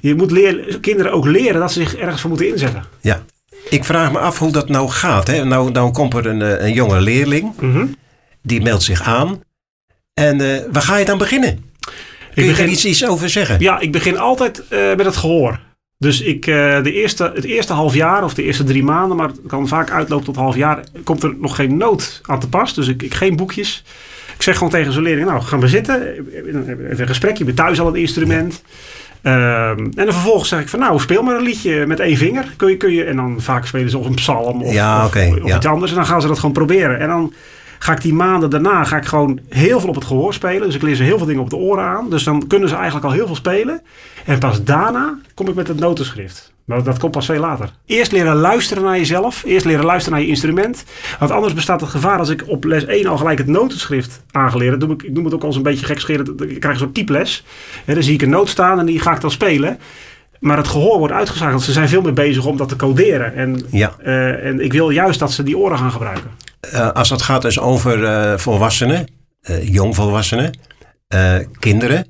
je 0.00 0.14
moet 0.14 0.30
leer, 0.30 0.78
kinderen 0.80 1.12
ook 1.12 1.26
leren 1.26 1.60
dat 1.60 1.72
ze 1.72 1.80
zich 1.80 1.96
ergens 1.96 2.20
voor 2.20 2.30
moeten 2.30 2.48
inzetten. 2.48 2.84
Ja, 3.00 3.22
ik 3.70 3.84
vraag 3.84 4.12
me 4.12 4.18
af 4.18 4.38
hoe 4.38 4.52
dat 4.52 4.68
nou 4.68 4.88
gaat. 4.88 5.26
Hè? 5.26 5.44
Nou, 5.44 5.70
nou 5.70 5.92
komt 5.92 6.14
er 6.14 6.26
een, 6.26 6.64
een 6.64 6.72
jonge 6.72 7.00
leerling, 7.00 7.52
mm 7.60 7.72
-hmm. 7.72 7.96
die 8.42 8.62
meldt 8.62 8.82
zich 8.82 9.02
aan. 9.02 9.42
En 10.14 10.40
uh, 10.40 10.58
waar 10.72 10.82
ga 10.82 10.96
je 10.96 11.04
dan 11.04 11.18
beginnen? 11.18 11.64
Kun 12.34 12.44
je 12.44 12.50
begin, 12.50 12.64
er 12.64 12.70
iets, 12.70 12.84
iets 12.84 13.06
over 13.06 13.28
zeggen? 13.28 13.60
Ja, 13.60 13.78
ik 13.78 13.92
begin 13.92 14.18
altijd 14.18 14.62
uh, 14.70 14.94
met 14.94 15.06
het 15.06 15.16
gehoor. 15.16 15.60
Dus 15.98 16.20
ik, 16.20 16.46
uh, 16.46 16.82
de 16.82 16.92
eerste, 16.92 17.32
het 17.34 17.44
eerste 17.44 17.72
half 17.72 17.94
jaar 17.94 18.24
of 18.24 18.34
de 18.34 18.42
eerste 18.42 18.64
drie 18.64 18.84
maanden, 18.84 19.16
maar 19.16 19.28
het 19.28 19.40
kan 19.46 19.68
vaak 19.68 19.90
uitlopen 19.90 20.24
tot 20.24 20.36
half 20.36 20.56
jaar, 20.56 20.84
komt 21.04 21.22
er 21.22 21.34
nog 21.38 21.56
geen 21.56 21.76
noot 21.76 22.20
aan 22.22 22.40
te 22.40 22.48
pas. 22.48 22.74
Dus 22.74 22.88
ik, 22.88 23.02
ik 23.02 23.14
geen 23.14 23.36
boekjes. 23.36 23.84
Ik 24.34 24.42
zeg 24.42 24.54
gewoon 24.54 24.72
tegen 24.72 24.92
zo'n 24.92 25.02
leerling, 25.02 25.28
nou 25.28 25.42
gaan 25.42 25.60
we 25.60 25.68
zitten, 25.68 26.12
even 26.34 27.00
een 27.00 27.06
gesprekje, 27.06 27.38
je 27.38 27.44
bent 27.44 27.56
thuis 27.56 27.80
al 27.80 27.86
het 27.86 27.96
instrument. 27.96 28.62
Um, 29.22 29.32
en 29.32 29.90
dan 29.94 30.12
vervolgens 30.12 30.48
zeg 30.48 30.60
ik 30.60 30.68
van 30.68 30.78
nou, 30.78 31.00
speel 31.00 31.22
maar 31.22 31.36
een 31.36 31.42
liedje 31.42 31.86
met 31.86 32.00
één 32.00 32.16
vinger. 32.16 32.52
Kun 32.56 32.68
je, 32.68 32.76
kun 32.76 32.92
je, 32.92 33.04
en 33.04 33.16
dan 33.16 33.40
vaak 33.40 33.66
spelen 33.66 33.90
ze 33.90 33.98
of 33.98 34.06
een 34.06 34.14
psalm 34.14 34.62
of, 34.62 34.72
ja, 34.72 35.00
of, 35.00 35.06
okay, 35.06 35.30
of 35.30 35.48
ja. 35.48 35.56
iets 35.56 35.66
anders. 35.66 35.90
En 35.90 35.96
dan 35.96 36.06
gaan 36.06 36.20
ze 36.20 36.26
dat 36.26 36.38
gewoon 36.38 36.54
proberen. 36.54 36.98
En 37.00 37.08
dan 37.08 37.32
ga 37.78 37.92
ik 37.92 38.00
die 38.02 38.14
maanden 38.14 38.50
daarna 38.50 38.84
ga 38.84 38.96
ik 38.96 39.04
gewoon 39.04 39.40
heel 39.48 39.80
veel 39.80 39.88
op 39.88 39.94
het 39.94 40.04
gehoor 40.04 40.34
spelen. 40.34 40.62
Dus 40.62 40.74
ik 40.74 40.82
leer 40.82 40.94
ze 40.94 41.02
heel 41.02 41.18
veel 41.18 41.26
dingen 41.26 41.42
op 41.42 41.50
de 41.50 41.56
oren 41.56 41.84
aan. 41.84 42.10
Dus 42.10 42.24
dan 42.24 42.46
kunnen 42.46 42.68
ze 42.68 42.74
eigenlijk 42.74 43.06
al 43.06 43.12
heel 43.12 43.26
veel 43.26 43.34
spelen. 43.34 43.82
En 44.24 44.38
pas 44.38 44.64
daarna 44.64 45.18
kom 45.34 45.48
ik 45.48 45.54
met 45.54 45.68
het 45.68 45.80
notenschrift. 45.80 46.52
Maar 46.68 46.82
dat 46.82 46.98
komt 46.98 47.12
pas 47.12 47.26
veel 47.26 47.40
later. 47.40 47.70
Eerst 47.86 48.12
leren 48.12 48.36
luisteren 48.36 48.82
naar 48.82 48.96
jezelf. 48.96 49.42
Eerst 49.44 49.66
leren 49.66 49.84
luisteren 49.84 50.18
naar 50.18 50.26
je 50.26 50.32
instrument. 50.32 50.84
Want 51.18 51.30
anders 51.30 51.54
bestaat 51.54 51.80
het 51.80 51.90
gevaar 51.90 52.18
als 52.18 52.28
ik 52.28 52.44
op 52.46 52.64
les 52.64 52.84
1 52.84 53.06
al 53.06 53.16
gelijk 53.16 53.38
het 53.38 53.46
notenschrift 53.46 54.22
aangeleerd. 54.30 54.80
Doe 54.80 54.92
ik, 54.92 55.02
ik 55.02 55.12
noem 55.12 55.24
het 55.24 55.34
ook 55.34 55.44
als 55.44 55.56
een 55.56 55.62
beetje 55.62 55.86
gekscheren. 55.86 56.34
Ik 56.48 56.60
krijg 56.60 56.78
zo'n 56.78 56.92
typles. 56.92 57.44
En 57.84 57.94
dan 57.94 58.02
zie 58.02 58.14
ik 58.14 58.22
een 58.22 58.30
noot 58.30 58.48
staan 58.48 58.78
en 58.78 58.86
die 58.86 59.00
ga 59.00 59.14
ik 59.14 59.20
dan 59.20 59.30
spelen. 59.30 59.78
Maar 60.40 60.56
het 60.56 60.68
gehoor 60.68 60.98
wordt 60.98 61.14
uitgeschakeld. 61.14 61.62
Ze 61.62 61.72
zijn 61.72 61.88
veel 61.88 62.02
meer 62.02 62.12
bezig 62.12 62.46
om 62.46 62.56
dat 62.56 62.68
te 62.68 62.76
coderen. 62.76 63.34
En, 63.34 63.60
ja. 63.70 63.94
uh, 64.04 64.46
en 64.46 64.60
ik 64.60 64.72
wil 64.72 64.90
juist 64.90 65.18
dat 65.18 65.32
ze 65.32 65.42
die 65.42 65.58
oren 65.58 65.78
gaan 65.78 65.92
gebruiken. 65.92 66.30
Uh, 66.74 66.90
als 66.90 67.10
het 67.10 67.22
gaat 67.22 67.42
dus 67.42 67.58
over 67.58 67.98
uh, 67.98 68.38
volwassenen, 68.38 69.06
uh, 69.50 69.68
jongvolwassenen, 69.68 70.58
kinderen. 71.58 72.06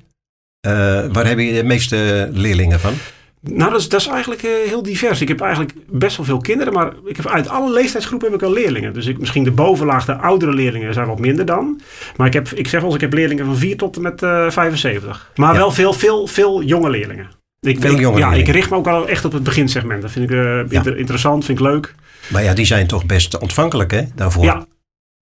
waar 1.11 1.27
heb 1.27 1.39
je 1.39 1.53
de 1.53 1.63
meeste 1.63 2.29
leerlingen 2.31 2.79
van? 2.79 2.93
Nou, 3.41 3.71
dat 3.71 3.79
is, 3.79 3.89
dat 3.89 3.99
is 4.01 4.07
eigenlijk 4.07 4.43
uh, 4.43 4.51
heel 4.65 4.83
divers. 4.83 5.21
Ik 5.21 5.27
heb 5.27 5.41
eigenlijk 5.41 5.73
best 5.87 6.17
wel 6.17 6.25
veel 6.25 6.41
kinderen, 6.41 6.73
maar 6.73 6.91
ik 7.05 7.15
heb 7.15 7.27
uit 7.27 7.49
alle 7.49 7.71
leeftijdsgroepen 7.71 8.31
heb 8.31 8.41
ik 8.41 8.47
al 8.47 8.53
leerlingen. 8.53 8.93
Dus 8.93 9.05
ik, 9.05 9.19
misschien 9.19 9.43
de 9.43 9.51
bovenlaag, 9.51 10.05
de 10.05 10.15
oudere 10.15 10.53
leerlingen 10.53 10.93
zijn 10.93 11.07
wat 11.07 11.19
minder 11.19 11.45
dan. 11.45 11.81
Maar 12.15 12.27
ik, 12.27 12.33
heb, 12.33 12.47
ik 12.47 12.67
zeg 12.67 12.79
wel 12.79 12.89
eens, 12.89 12.95
ik 12.95 13.01
heb 13.01 13.13
leerlingen 13.13 13.45
van 13.45 13.57
4 13.57 13.77
tot 13.77 13.95
en 13.95 14.01
met 14.01 14.21
uh, 14.21 14.49
75. 14.49 15.31
Maar 15.35 15.53
ja. 15.53 15.59
wel 15.59 15.71
veel, 15.71 15.93
veel, 15.93 16.27
veel 16.27 16.63
jonge 16.63 16.89
leerlingen. 16.89 17.29
Ik, 17.59 17.79
veel 17.79 17.93
ik, 17.93 17.99
jonge 17.99 18.17
ja, 18.17 18.27
leerlingen. 18.27 18.47
ik 18.47 18.53
richt 18.53 18.69
me 18.69 18.75
ook 18.75 18.87
al 18.87 19.07
echt 19.07 19.25
op 19.25 19.31
het 19.31 19.43
beginsegment. 19.43 20.01
Dat 20.01 20.11
vind 20.11 20.29
ik 20.29 20.35
uh, 20.35 20.69
ja. 20.69 20.83
interessant, 20.85 21.45
vind 21.45 21.59
ik 21.59 21.65
leuk. 21.65 21.95
Maar 22.29 22.43
ja, 22.43 22.53
die 22.53 22.65
zijn 22.65 22.87
toch 22.87 23.05
best 23.05 23.37
ontvankelijk 23.37 23.91
hè, 23.91 24.03
daarvoor? 24.15 24.43
Ja, 24.43 24.65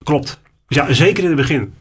klopt. 0.04 0.40
Ja, 0.68 0.92
zeker 0.92 1.22
in 1.22 1.28
het 1.28 1.38
begin. 1.38 1.74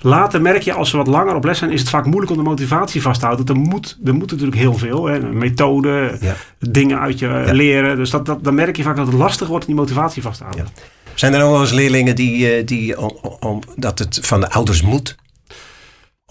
Later 0.00 0.40
merk 0.40 0.62
je, 0.62 0.72
als 0.72 0.90
ze 0.90 0.96
wat 0.96 1.06
langer 1.06 1.34
op 1.34 1.44
les 1.44 1.58
zijn, 1.58 1.70
is 1.70 1.80
het 1.80 1.88
vaak 1.88 2.04
moeilijk 2.04 2.30
om 2.30 2.36
de 2.36 2.42
motivatie 2.42 3.02
vast 3.02 3.20
te 3.20 3.26
houden. 3.26 3.46
Er 3.46 3.56
moet, 3.56 3.98
er 4.04 4.14
moet 4.14 4.30
natuurlijk 4.30 4.56
heel 4.56 4.74
veel. 4.74 5.06
Hè? 5.06 5.20
Methode, 5.20 6.18
ja. 6.20 6.34
dingen 6.58 7.00
uit 7.00 7.18
je 7.18 7.26
ja. 7.26 7.52
leren. 7.52 7.96
Dus 7.96 8.10
dat, 8.10 8.26
dat, 8.26 8.44
dan 8.44 8.54
merk 8.54 8.76
je 8.76 8.82
vaak 8.82 8.96
dat 8.96 9.06
het 9.06 9.14
lastig 9.14 9.48
wordt 9.48 9.66
om 9.66 9.72
die 9.72 9.80
motivatie 9.80 10.22
vast 10.22 10.38
te 10.38 10.44
houden. 10.44 10.66
Ja. 10.74 10.82
Zijn 11.14 11.34
er 11.34 11.42
ook 11.42 11.50
wel 11.50 11.60
eens 11.60 11.72
leerlingen 11.72 12.16
die, 12.16 12.64
die 12.64 12.98
om, 12.98 13.18
om, 13.40 13.62
dat 13.76 13.98
het 13.98 14.18
van 14.22 14.40
de 14.40 14.50
ouders 14.50 14.82
moet? 14.82 15.16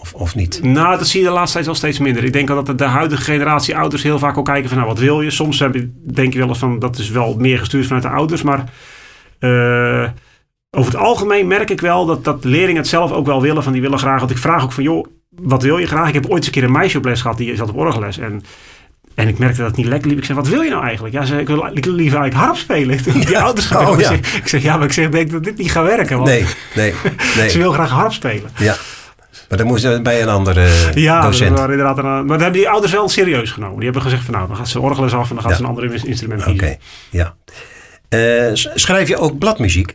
Of, 0.00 0.14
of 0.14 0.34
niet? 0.34 0.62
Nou, 0.62 0.98
dat 0.98 1.06
zie 1.06 1.20
je 1.20 1.26
de 1.26 1.32
laatste 1.32 1.52
tijd 1.52 1.66
wel 1.66 1.74
steeds 1.74 1.98
minder. 1.98 2.24
Ik 2.24 2.32
denk 2.32 2.48
dat 2.48 2.78
de 2.78 2.84
huidige 2.84 3.22
generatie 3.22 3.76
ouders 3.76 4.02
heel 4.02 4.18
vaak 4.18 4.38
ook 4.38 4.44
kijken 4.44 4.68
van 4.68 4.78
nou, 4.78 4.90
wat 4.90 4.98
wil 4.98 5.20
je? 5.20 5.30
Soms 5.30 5.58
denk 6.12 6.32
je 6.32 6.38
wel 6.38 6.48
eens 6.48 6.58
van 6.58 6.78
dat 6.78 6.98
is 6.98 7.10
wel 7.10 7.34
meer 7.38 7.58
gestuurd 7.58 7.86
vanuit 7.86 8.02
de 8.02 8.08
ouders. 8.08 8.42
Maar 8.42 8.64
uh, 9.40 10.08
over 10.70 10.92
het 10.92 11.00
algemeen 11.00 11.46
merk 11.46 11.70
ik 11.70 11.80
wel 11.80 12.06
dat, 12.06 12.24
dat 12.24 12.44
leerlingen 12.44 12.80
het 12.80 12.88
zelf 12.88 13.12
ook 13.12 13.26
wel 13.26 13.42
willen. 13.42 13.62
Van 13.62 13.72
die 13.72 13.82
willen 13.82 13.98
graag. 13.98 14.18
Want 14.18 14.30
ik 14.30 14.38
vraag 14.38 14.62
ook 14.62 14.72
van 14.72 14.82
joh, 14.82 15.06
wat 15.28 15.62
wil 15.62 15.78
je 15.78 15.86
graag? 15.86 16.08
Ik 16.08 16.14
heb 16.14 16.24
ooit 16.24 16.36
eens 16.36 16.46
een 16.46 16.52
keer 16.52 16.64
een 16.64 16.72
meisje 16.72 16.98
op 16.98 17.04
les 17.04 17.20
gehad 17.20 17.36
die 17.36 17.56
zat 17.56 17.68
op 17.68 17.76
orgelles. 17.76 18.18
En, 18.18 18.42
en 19.14 19.28
ik 19.28 19.38
merkte 19.38 19.58
dat 19.58 19.66
het 19.66 19.76
niet 19.76 19.86
lekker 19.86 20.08
liep. 20.08 20.18
Ik 20.18 20.24
zeg, 20.24 20.36
wat 20.36 20.48
wil 20.48 20.62
je 20.62 20.70
nou 20.70 20.84
eigenlijk? 20.84 21.14
Ja, 21.14 21.24
ze, 21.24 21.40
ik, 21.40 21.46
wil, 21.46 21.66
ik 21.66 21.84
liever 21.84 22.18
eigenlijk 22.18 22.34
harp 22.34 22.56
spelen. 22.56 23.02
Die 23.02 23.28
ja. 23.30 23.40
ouders 23.40 23.66
gaan 23.66 23.86
oh, 23.86 24.00
ja. 24.00 24.10
Ik 24.12 24.48
zeg, 24.48 24.62
ja, 24.62 24.76
maar 24.76 24.86
ik 24.86 24.92
zeg, 24.92 25.08
denk 25.08 25.30
dat 25.30 25.44
dit 25.44 25.58
niet 25.58 25.70
gaat 25.70 25.84
werken. 25.84 26.16
Want 26.16 26.28
nee, 26.28 26.44
nee, 26.74 26.94
nee. 27.36 27.48
ze 27.48 27.58
wil 27.58 27.72
graag 27.72 27.90
harp 27.90 28.12
spelen. 28.12 28.50
Ja. 28.58 28.76
Maar 29.48 29.58
dan 29.58 29.66
moest 29.66 29.82
je 29.82 30.00
bij 30.02 30.22
een 30.22 30.28
andere 30.28 30.68
ja, 30.94 31.20
docent. 31.22 31.58
Ja, 31.58 31.68
inderdaad. 31.68 31.98
Een, 31.98 32.04
maar 32.04 32.26
dat 32.26 32.40
hebben 32.40 32.60
die 32.60 32.68
ouders 32.68 32.92
wel 32.92 33.08
serieus 33.08 33.50
genomen. 33.50 33.76
Die 33.76 33.84
hebben 33.84 34.02
gezegd 34.02 34.24
van 34.24 34.34
nou, 34.34 34.46
dan 34.46 34.56
gaat 34.56 34.68
ze 34.68 34.80
orgelles 34.80 35.12
af 35.12 35.28
en 35.28 35.34
dan 35.34 35.44
gaat 35.44 35.56
ze 35.56 35.62
een 35.62 35.68
andere 35.68 36.00
instrument 36.04 36.42
kiezen. 36.42 36.52
Oké, 36.52 36.64
okay. 36.64 36.78
ja. 37.10 37.34
Uh, 38.14 38.50
schrijf 38.74 39.08
je 39.08 39.16
ook 39.16 39.38
bladmuziek? 39.38 39.94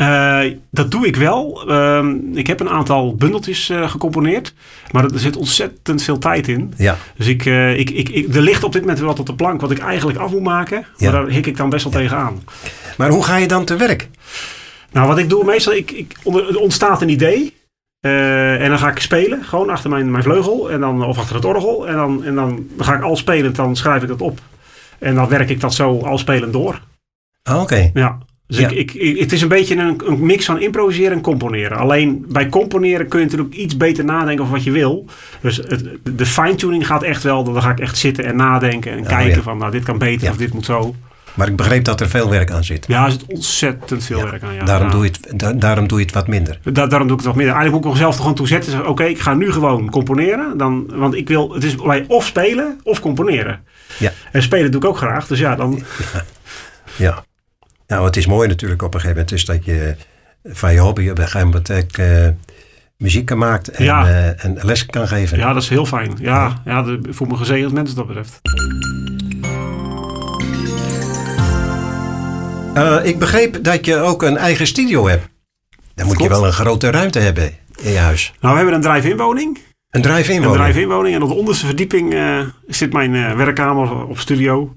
Uh, 0.00 0.40
dat 0.70 0.90
doe 0.90 1.06
ik 1.06 1.16
wel. 1.16 1.70
Uh, 1.70 2.06
ik 2.34 2.46
heb 2.46 2.60
een 2.60 2.68
aantal 2.68 3.14
bundeltjes 3.14 3.70
uh, 3.70 3.90
gecomponeerd. 3.90 4.54
Maar 4.90 5.04
er 5.04 5.18
zit 5.18 5.36
ontzettend 5.36 6.02
veel 6.02 6.18
tijd 6.18 6.48
in. 6.48 6.74
Ja. 6.76 6.96
Dus 7.16 7.26
ik, 7.26 7.44
ik, 7.76 7.90
ik, 7.90 8.08
ik, 8.08 8.34
er 8.34 8.42
ligt 8.42 8.64
op 8.64 8.72
dit 8.72 8.80
moment 8.80 8.98
wel 8.98 9.08
wat 9.08 9.18
op 9.18 9.26
de 9.26 9.34
plank 9.34 9.60
wat 9.60 9.70
ik 9.70 9.78
eigenlijk 9.78 10.18
af 10.18 10.30
moet 10.30 10.42
maken. 10.42 10.86
Ja. 10.96 11.10
Maar 11.10 11.20
daar 11.20 11.30
hik 11.30 11.46
ik 11.46 11.56
dan 11.56 11.70
best 11.70 11.84
wel 11.84 11.92
ja. 11.92 11.98
tegenaan. 11.98 12.42
Maar 12.96 13.10
hoe 13.10 13.24
ga 13.24 13.36
je 13.36 13.48
dan 13.48 13.64
te 13.64 13.76
werk? 13.76 14.08
Nou, 14.92 15.06
wat 15.06 15.18
ik 15.18 15.28
doe 15.28 15.44
meestal, 15.44 15.72
ik, 15.72 15.90
ik, 15.90 16.12
er 16.24 16.58
ontstaat 16.58 17.02
een 17.02 17.08
idee. 17.08 17.54
Uh, 18.06 18.62
en 18.62 18.68
dan 18.68 18.78
ga 18.78 18.90
ik 18.90 18.98
spelen, 18.98 19.44
gewoon 19.44 19.70
achter 19.70 19.90
mijn, 19.90 20.10
mijn 20.10 20.22
vleugel 20.22 20.70
en 20.70 20.80
dan, 20.80 21.04
of 21.04 21.18
achter 21.18 21.34
het 21.34 21.44
orgel. 21.44 21.88
En 21.88 21.94
dan, 21.94 22.24
en 22.24 22.34
dan, 22.34 22.66
dan 22.76 22.86
ga 22.86 22.94
ik 22.94 23.02
al 23.02 23.16
spelend, 23.16 23.56
dan 23.56 23.76
schrijf 23.76 24.02
ik 24.02 24.08
dat 24.08 24.20
op. 24.20 24.40
En 24.98 25.14
dan 25.14 25.28
werk 25.28 25.50
ik 25.50 25.60
dat 25.60 25.74
zo 25.74 26.00
al 26.00 26.18
spelend 26.18 26.52
door. 26.52 26.80
Oh, 27.44 27.54
Oké. 27.54 27.62
Okay. 27.62 27.90
Ja. 27.94 28.18
Dus 28.46 28.58
ja. 28.58 28.68
ik, 28.68 28.94
ik, 28.94 29.18
het 29.18 29.32
is 29.32 29.42
een 29.42 29.48
beetje 29.48 29.76
een, 29.76 30.00
een, 30.04 30.26
mix 30.26 30.44
van 30.44 30.60
improviseren 30.60 31.12
en 31.12 31.20
componeren. 31.20 31.78
Alleen 31.78 32.24
bij 32.28 32.48
componeren 32.48 33.08
kun 33.08 33.18
je 33.18 33.24
natuurlijk 33.24 33.54
iets 33.54 33.76
beter 33.76 34.04
nadenken 34.04 34.44
over 34.44 34.56
wat 34.56 34.64
je 34.64 34.70
wil. 34.70 35.06
Dus 35.40 35.56
het, 35.56 35.84
de 36.02 36.26
fine-tuning 36.26 36.86
gaat 36.86 37.02
echt 37.02 37.22
wel, 37.22 37.44
dan 37.44 37.62
ga 37.62 37.70
ik 37.70 37.80
echt 37.80 37.98
zitten 37.98 38.24
en 38.24 38.36
nadenken 38.36 38.92
en 38.92 39.00
oh, 39.00 39.06
kijken 39.06 39.36
ja. 39.36 39.42
van 39.42 39.58
nou 39.58 39.70
dit 39.70 39.84
kan 39.84 39.98
beter 39.98 40.24
ja. 40.24 40.30
of 40.30 40.36
dit 40.36 40.52
moet 40.52 40.64
zo. 40.64 40.94
Maar 41.36 41.48
ik 41.48 41.56
begreep 41.56 41.84
dat 41.84 42.00
er 42.00 42.08
veel 42.08 42.30
werk 42.30 42.50
aan 42.50 42.64
zit. 42.64 42.84
Ja, 42.88 43.04
er 43.04 43.10
zit 43.10 43.24
ontzettend 43.26 44.04
veel 44.04 44.22
werk 44.22 44.42
aan. 44.42 44.54
Ja. 44.54 44.64
Daarom, 44.64 44.86
Ja. 44.86 44.92
Doe 44.92 45.04
je 45.04 45.10
het, 45.10 45.38
da- 45.38 45.52
daarom 45.52 45.88
doe 45.88 45.98
je 45.98 46.04
het 46.04 46.14
wat 46.14 46.26
minder. 46.26 46.58
Da- 46.62 46.86
daarom 46.86 47.08
doe 47.08 47.16
ik 47.16 47.22
het 47.22 47.26
nog 47.34 47.36
meer. 47.36 47.46
Eigenlijk 47.54 47.74
moet 47.74 47.84
ik 47.84 47.90
mezelf 47.92 48.14
er 48.14 48.20
gewoon 48.20 48.34
toe 48.34 48.46
zetten. 48.46 48.88
Oké, 48.88 49.04
ik 49.04 49.20
ga 49.20 49.34
nu 49.34 49.52
gewoon 49.52 49.90
componeren. 49.90 50.58
Dan, 50.58 50.86
want 50.94 51.14
ik 51.14 51.28
wil, 51.28 51.52
het 51.54 51.64
is 51.64 51.74
bij 51.74 52.04
of 52.08 52.26
spelen 52.26 52.80
of 52.82 53.00
componeren. 53.00 53.60
Ja. 53.98 54.12
En 54.32 54.42
spelen 54.42 54.70
doe 54.70 54.80
ik 54.80 54.86
ook 54.86 54.96
graag. 54.96 55.26
Dus 55.26 55.38
ja, 55.38 55.56
dan, 55.56 55.82
Ja. 56.96 57.24
Nou, 57.86 58.04
het 58.04 58.16
is 58.16 58.26
mooi 58.26 58.48
natuurlijk 58.48 58.82
op 58.82 58.94
een 58.94 59.00
gegeven 59.00 59.22
moment 59.22 59.38
is 59.38 59.44
dat 59.44 59.64
je 59.64 59.94
van 60.44 60.72
je 60.72 60.78
hobby 60.80 61.08
op 61.08 61.18
een 61.18 61.24
gegeven 61.24 61.46
moment 61.46 61.70
ook, 61.72 61.96
eh, 61.96 62.28
muziek 62.96 63.26
kan 63.26 63.38
maakt 63.38 63.68
en, 63.70 63.84
Ja. 63.84 64.06
eh, 64.06 64.44
en 64.44 64.58
les 64.62 64.86
kan 64.86 65.08
geven. 65.08 65.38
ja, 65.38 65.52
dat 65.52 65.62
is 65.62 65.68
heel 65.68 65.86
fijn. 65.86 66.12
Ja, 66.20 66.60
ja 66.64 66.84
ik 66.84 66.98
voel 67.14 67.28
me 67.28 67.36
gezegend 67.36 67.72
mensen 67.72 67.96
wat 67.96 68.06
dat 68.06 68.14
betreft. 68.16 68.40
Eh, 72.76 72.96
ik 73.02 73.18
begreep 73.18 73.64
dat 73.64 73.86
je 73.86 73.96
ook 73.96 74.22
een 74.22 74.36
eigen 74.36 74.66
studio 74.66 75.08
hebt. 75.08 75.28
Dan 75.94 76.06
moet 76.06 76.20
je 76.20 76.28
wel 76.28 76.46
een 76.46 76.52
grote 76.52 76.90
ruimte 76.90 77.18
hebben 77.18 77.54
in 77.82 77.90
je 77.90 77.98
huis. 77.98 78.32
Nou, 78.40 78.52
we 78.54 78.60
hebben 78.60 78.74
een 78.76 78.90
drive-in 78.90 79.16
woning. 79.16 79.58
Een 79.90 80.02
drive-in 80.02 80.36
Een 80.36 80.42
woning. 80.48 80.62
drive-in 80.64 80.88
woning. 80.88 81.14
En 81.14 81.22
op 81.22 81.28
de 81.28 81.34
onderste 81.34 81.66
verdieping 81.66 82.14
eh, 82.14 82.38
zit 82.66 82.92
mijn 82.92 83.14
eh, 83.14 83.32
werkkamer 83.32 84.06
op 84.06 84.18
studio. 84.18 84.74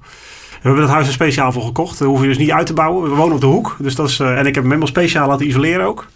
We 0.50 0.58
hebben 0.62 0.82
dat 0.82 0.90
huis 0.90 1.08
er 1.08 1.14
speciaal 1.14 1.52
voor 1.52 1.64
gekocht. 1.64 2.00
Daar 2.00 2.08
hoef 2.08 2.22
je 2.22 2.28
dus 2.28 2.38
niet 2.38 2.52
uit 2.52 2.66
te 2.66 2.74
bouwen. 2.74 3.10
We 3.10 3.16
wonen 3.16 3.36
op 3.36 3.42
de 3.42 3.48
hoek. 3.48 3.76
Dus 3.80 3.96
dat 3.96 4.10
is, 4.10 4.20
en 4.20 4.38
ik 4.38 4.44
heb 4.46 4.54
hem 4.56 4.64
helemaal 4.64 4.88
speciaal 4.88 5.28
laten 5.28 5.48
isoleren 5.48 5.86
ook. 5.86 6.08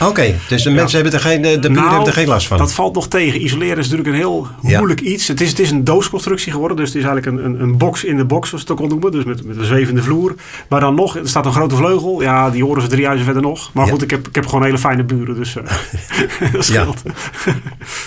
Oké, 0.00 0.34
dus 0.48 0.62
de 0.62 0.70
mensen 0.70 1.00
hebben 1.00 1.14
er 1.20 1.24
geen, 1.26 1.42
de 1.42 1.58
buren 1.58 1.72
Nou, 1.72 1.88
hebben 1.88 2.06
er 2.06 2.12
geen 2.12 2.28
last 2.28 2.46
van. 2.46 2.58
Dat 2.58 2.72
valt 2.72 2.94
nog 2.94 3.08
tegen. 3.08 3.44
Isoleren 3.44 3.78
is 3.78 3.88
natuurlijk 3.88 4.08
een 4.08 4.14
heel 4.14 4.46
Ja. 4.62 4.76
moeilijk 4.76 5.00
iets. 5.00 5.28
Het 5.28 5.40
is, 5.40 5.48
het 5.48 5.58
is 5.58 5.70
een 5.70 5.84
doosconstructie 5.84 6.52
geworden. 6.52 6.76
Dus 6.76 6.88
het 6.88 6.96
is 6.96 7.04
eigenlijk 7.04 7.36
een, 7.38 7.44
een, 7.44 7.60
een 7.60 7.78
box 7.78 8.04
in 8.04 8.16
de 8.16 8.24
box, 8.24 8.48
zoals 8.48 8.62
het 8.68 8.72
ook 8.80 8.88
noemen. 8.88 9.12
Dus 9.12 9.24
met, 9.24 9.44
met 9.44 9.56
een 9.56 9.64
zwevende 9.64 10.02
vloer. 10.02 10.34
Maar 10.68 10.80
dan 10.80 10.94
nog, 10.94 11.16
er 11.16 11.28
staat 11.28 11.46
een 11.46 11.52
grote 11.52 11.76
vleugel. 11.76 12.22
Ja, 12.22 12.50
die 12.50 12.64
horen 12.64 12.82
ze 12.82 12.88
drie 12.88 13.04
huizen 13.06 13.24
verder 13.24 13.42
nog. 13.42 13.70
Maar 13.74 13.84
Ja. 13.84 13.90
goed, 13.92 14.02
ik 14.02 14.10
heb, 14.10 14.28
ik 14.28 14.34
heb 14.34 14.46
gewoon 14.46 14.64
hele 14.64 14.78
fijne 14.78 15.04
buren. 15.04 15.34
Dus 15.34 15.56
eh, 15.56 15.62
dat 16.52 16.64
scheelt. 16.64 17.02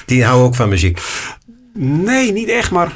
Die 0.05 0.23
houden 0.23 0.45
ook 0.47 0.55
van 0.55 0.69
muziek. 0.69 1.01
Nee, 1.77 2.31
niet 2.31 2.49
echt, 2.49 2.71
maar... 2.71 2.91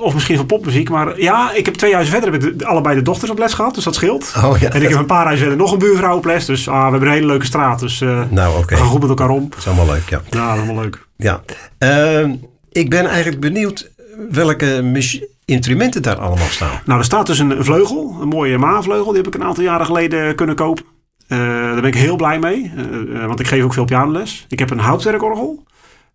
Of 0.00 0.14
misschien 0.14 0.36
van 0.36 0.46
popmuziek. 0.46 0.88
Maar 0.90 1.20
ja, 1.20 1.52
ik 1.52 1.64
heb 1.64 1.74
twee 1.74 1.92
huizen 1.94 2.12
verder 2.12 2.32
heb 2.32 2.44
ik 2.44 2.58
de- 2.58 2.66
allebei 2.66 2.94
de 2.94 3.02
dochters 3.02 3.30
op 3.30 3.38
les 3.38 3.52
gehad. 3.52 3.74
Dus 3.74 3.84
dat 3.84 3.94
scheelt. 3.94 4.32
Oh 4.44 4.58
ja. 4.60 4.68
En 4.72 4.82
ik 4.82 4.88
heb 4.88 4.98
een 4.98 5.06
paar 5.06 5.24
huizen 5.24 5.46
verder 5.46 5.64
nog 5.64 5.72
een 5.72 5.78
buurvrouw 5.78 6.16
op 6.16 6.24
les. 6.24 6.44
Dus 6.44 6.68
ah, 6.68 6.84
we 6.84 6.90
hebben 6.90 7.08
een 7.08 7.14
hele 7.14 7.26
leuke 7.26 7.44
straat. 7.46 7.80
Dus 7.80 8.00
eh 8.00 8.20
Nou, 8.30 8.64
we 8.66 8.76
gaan 8.76 8.86
goed 8.86 9.00
met 9.00 9.08
elkaar 9.08 9.28
om. 9.28 9.46
Dat 9.50 9.58
is 9.58 9.66
allemaal 9.66 9.86
leuk, 9.86 10.08
ja. 10.08 10.20
Ja, 10.30 10.52
allemaal 10.52 10.82
leuk. 10.82 11.06
ja. 11.16 11.40
Ehm, 11.78 12.34
ik 12.72 12.90
ben 12.90 13.06
eigenlijk 13.06 13.40
benieuwd 13.40 13.90
welke 14.30 14.82
instrumenten 15.44 16.02
daar 16.02 16.16
allemaal 16.16 16.46
staan. 16.50 16.80
Nou, 16.84 16.98
er 16.98 17.04
staat 17.04 17.26
dus 17.26 17.38
een, 17.38 17.64
vleugel, 17.64 18.16
een 18.20 18.28
mooie 18.28 18.58
maanvleugel. 18.58 19.12
Die 19.12 19.22
heb 19.22 19.26
ik 19.26 19.40
een 19.40 19.46
aantal 19.46 19.64
jaren 19.64 19.86
geleden 19.86 20.34
kunnen 20.34 20.54
kopen. 20.56 20.84
Eh, 21.28 21.38
daar 21.38 21.74
ben 21.74 21.84
ik 21.84 21.94
heel 21.94 22.16
blij 22.16 22.38
mee, 22.38 22.72
eh, 23.14 23.26
want 23.26 23.40
ik 23.40 23.46
geef 23.46 23.64
ook 23.64 23.72
veel 23.72 23.84
pianoles. 23.84 24.46
Ik 24.48 24.58
heb 24.58 24.70
een 24.70 24.78
houtwerkorgel, 24.78 25.64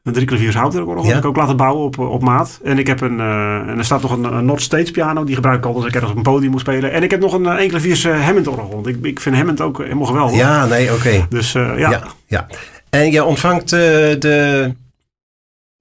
een 0.06 0.14
drie 0.14 0.26
klaviers 0.26 0.56
houtwerkorgel. 0.56 1.06
Ja. 1.06 1.18
Ik 1.18 1.26
ook 1.26 1.36
laten 1.36 1.58
bouwen 1.58 1.84
op, 1.86 2.00
op 2.00 2.22
maat. 2.22 2.60
En 2.64 2.78
ik 2.78 2.88
heb 2.88 3.02
een, 3.02 3.20
eh, 3.20 3.56
en 3.56 3.78
er 3.78 3.86
staat 3.86 4.02
nog 4.02 4.12
een, 4.12 4.24
een 4.24 4.46
Not 4.46 4.62
Stage 4.62 4.92
piano, 4.92 5.24
die 5.24 5.36
gebruik 5.36 5.58
ik 5.58 5.66
altijd 5.66 5.84
als 5.84 5.94
ik 5.94 6.00
ergens 6.00 6.12
op 6.12 6.18
een 6.18 6.32
podium 6.32 6.52
moet 6.52 6.60
spelen. 6.60 6.92
En 6.92 7.04
ik 7.04 7.12
heb 7.12 7.20
nog 7.20 7.34
een 7.34 7.46
eh, 7.46 7.54
één 7.54 7.70
klaviers 7.70 8.04
eh, 8.04 8.24
Hammond 8.24 8.48
orgel. 8.48 8.88
Ik, 8.88 8.98
ik 9.02 9.20
vind 9.20 9.36
Hammond 9.36 9.62
ook 9.62 9.78
helemaal 9.78 10.06
geweldig. 10.06 10.38
Ja, 10.38 10.66
nee, 10.66 10.94
oké. 10.94 11.26
Dus 11.30 11.56
eh, 11.56 11.78
ja. 11.78 11.90
Ja. 11.90 12.04
ja, 12.28 12.48
En 12.90 13.12
je 13.12 13.24
ontvangt 13.24 13.74
eh, 13.74 13.80
de, 14.20 14.74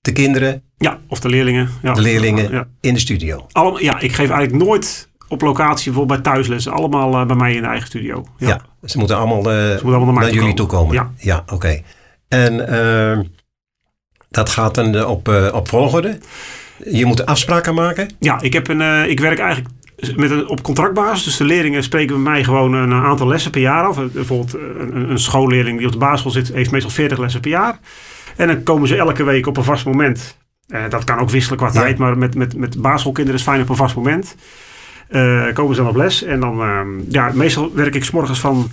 de 0.00 0.12
kinderen 0.12 0.62
Ja, 0.76 0.98
of 1.08 1.20
de 1.20 1.28
leerlingen. 1.28 1.68
Ja. 1.82 1.92
De 1.92 2.00
leerlingen. 2.00 2.50
Ja. 2.50 2.66
in 2.80 2.94
de 2.94 3.00
studio. 3.00 3.46
Allemaal, 3.52 3.80
ja, 3.80 4.00
ik 4.00 4.12
geef 4.12 4.30
eigenlijk 4.30 4.64
nooit 4.64 5.08
op 5.28 5.40
locatie, 5.40 5.84
bijvoorbeeld 5.84 6.22
bij 6.22 6.32
thuislessen. 6.32 6.72
Allemaal 6.72 7.14
eh, 7.14 7.26
bij 7.26 7.36
mij 7.36 7.54
in 7.54 7.62
de 7.62 7.68
eigen 7.68 7.86
studio. 7.86 8.24
Ja. 8.36 8.60
Ze 8.84 8.98
moeten 8.98 9.16
allemaal, 9.16 9.38
eh, 9.38 9.44
Ze 9.44 9.70
moeten 9.72 9.94
allemaal 9.94 10.14
naar 10.14 10.28
toe 10.28 10.34
jullie 10.34 10.54
toe 10.54 10.66
komen. 10.66 10.94
Ja. 10.94 11.10
ja 11.16 11.44
oké. 11.52 11.82
En 12.28 12.68
ehm, 12.68 13.22
dat 14.34 14.48
gaat 14.48 14.74
dan 14.74 14.94
eh, 14.94 15.10
op, 15.10 15.28
eh, 15.28 15.48
op 15.54 15.68
volgorde. 15.68 16.18
Je 16.90 17.04
moet 17.04 17.26
afspraken 17.26 17.74
maken. 17.74 18.08
Ja, 18.18 18.40
ik, 18.40 18.52
heb 18.52 18.68
een, 18.68 18.80
eh, 18.80 19.06
ik 19.08 19.20
werk 19.20 19.38
eigenlijk 19.38 19.74
met 20.16 20.30
een, 20.30 20.48
op 20.48 20.62
contractbasis. 20.62 21.24
Dus 21.24 21.36
de 21.36 21.44
leerlingen 21.44 21.82
spreken 21.82 22.14
bij 22.22 22.32
mij 22.32 22.44
gewoon 22.44 22.72
een 22.72 22.92
aantal 22.92 23.26
lessen 23.26 23.50
per 23.50 23.60
jaar 23.60 23.84
af. 23.84 23.98
Bijvoorbeeld 24.12 24.54
een, 24.54 25.10
een- 25.10 25.18
schoolleerling 25.18 25.76
die 25.78 25.86
op 25.86 25.92
de 25.92 25.98
basisschool 25.98 26.32
zit, 26.32 26.52
heeft 26.52 26.70
meestal 26.70 26.90
40 26.90 27.18
lessen 27.18 27.40
per 27.40 27.50
jaar. 27.50 27.78
En 28.36 28.46
dan 28.46 28.62
komen 28.62 28.88
ze 28.88 28.96
elke 28.96 29.24
week 29.24 29.46
op 29.46 29.56
een 29.56 29.64
vast 29.64 29.84
moment. 29.84 30.36
Eh, 30.68 30.82
dat 30.88 31.04
kan 31.04 31.18
ook 31.18 31.30
wisselen 31.30 31.58
qua 31.58 31.66
Ja. 31.72 31.72
tijd, 31.80 31.98
maar 31.98 32.18
met, 32.18 32.34
met, 32.34 32.56
met 32.56 32.80
basisschoolkinderen 32.80 33.40
is 33.40 33.46
het 33.46 33.50
fijn 33.54 33.64
op 33.64 33.70
een 33.70 33.76
vast 33.84 33.94
moment. 33.96 34.36
Komen 35.52 35.74
ze 35.74 35.80
dan 35.80 35.90
op 35.90 35.96
les. 35.96 36.22
En 36.22 36.40
dan, 36.40 36.60
ehm, 36.60 36.88
ja, 37.08 37.30
meestal 37.34 37.70
werk 37.74 37.94
ik 37.94 38.04
's 38.04 38.10
morgens 38.10 38.40
van 38.40 38.70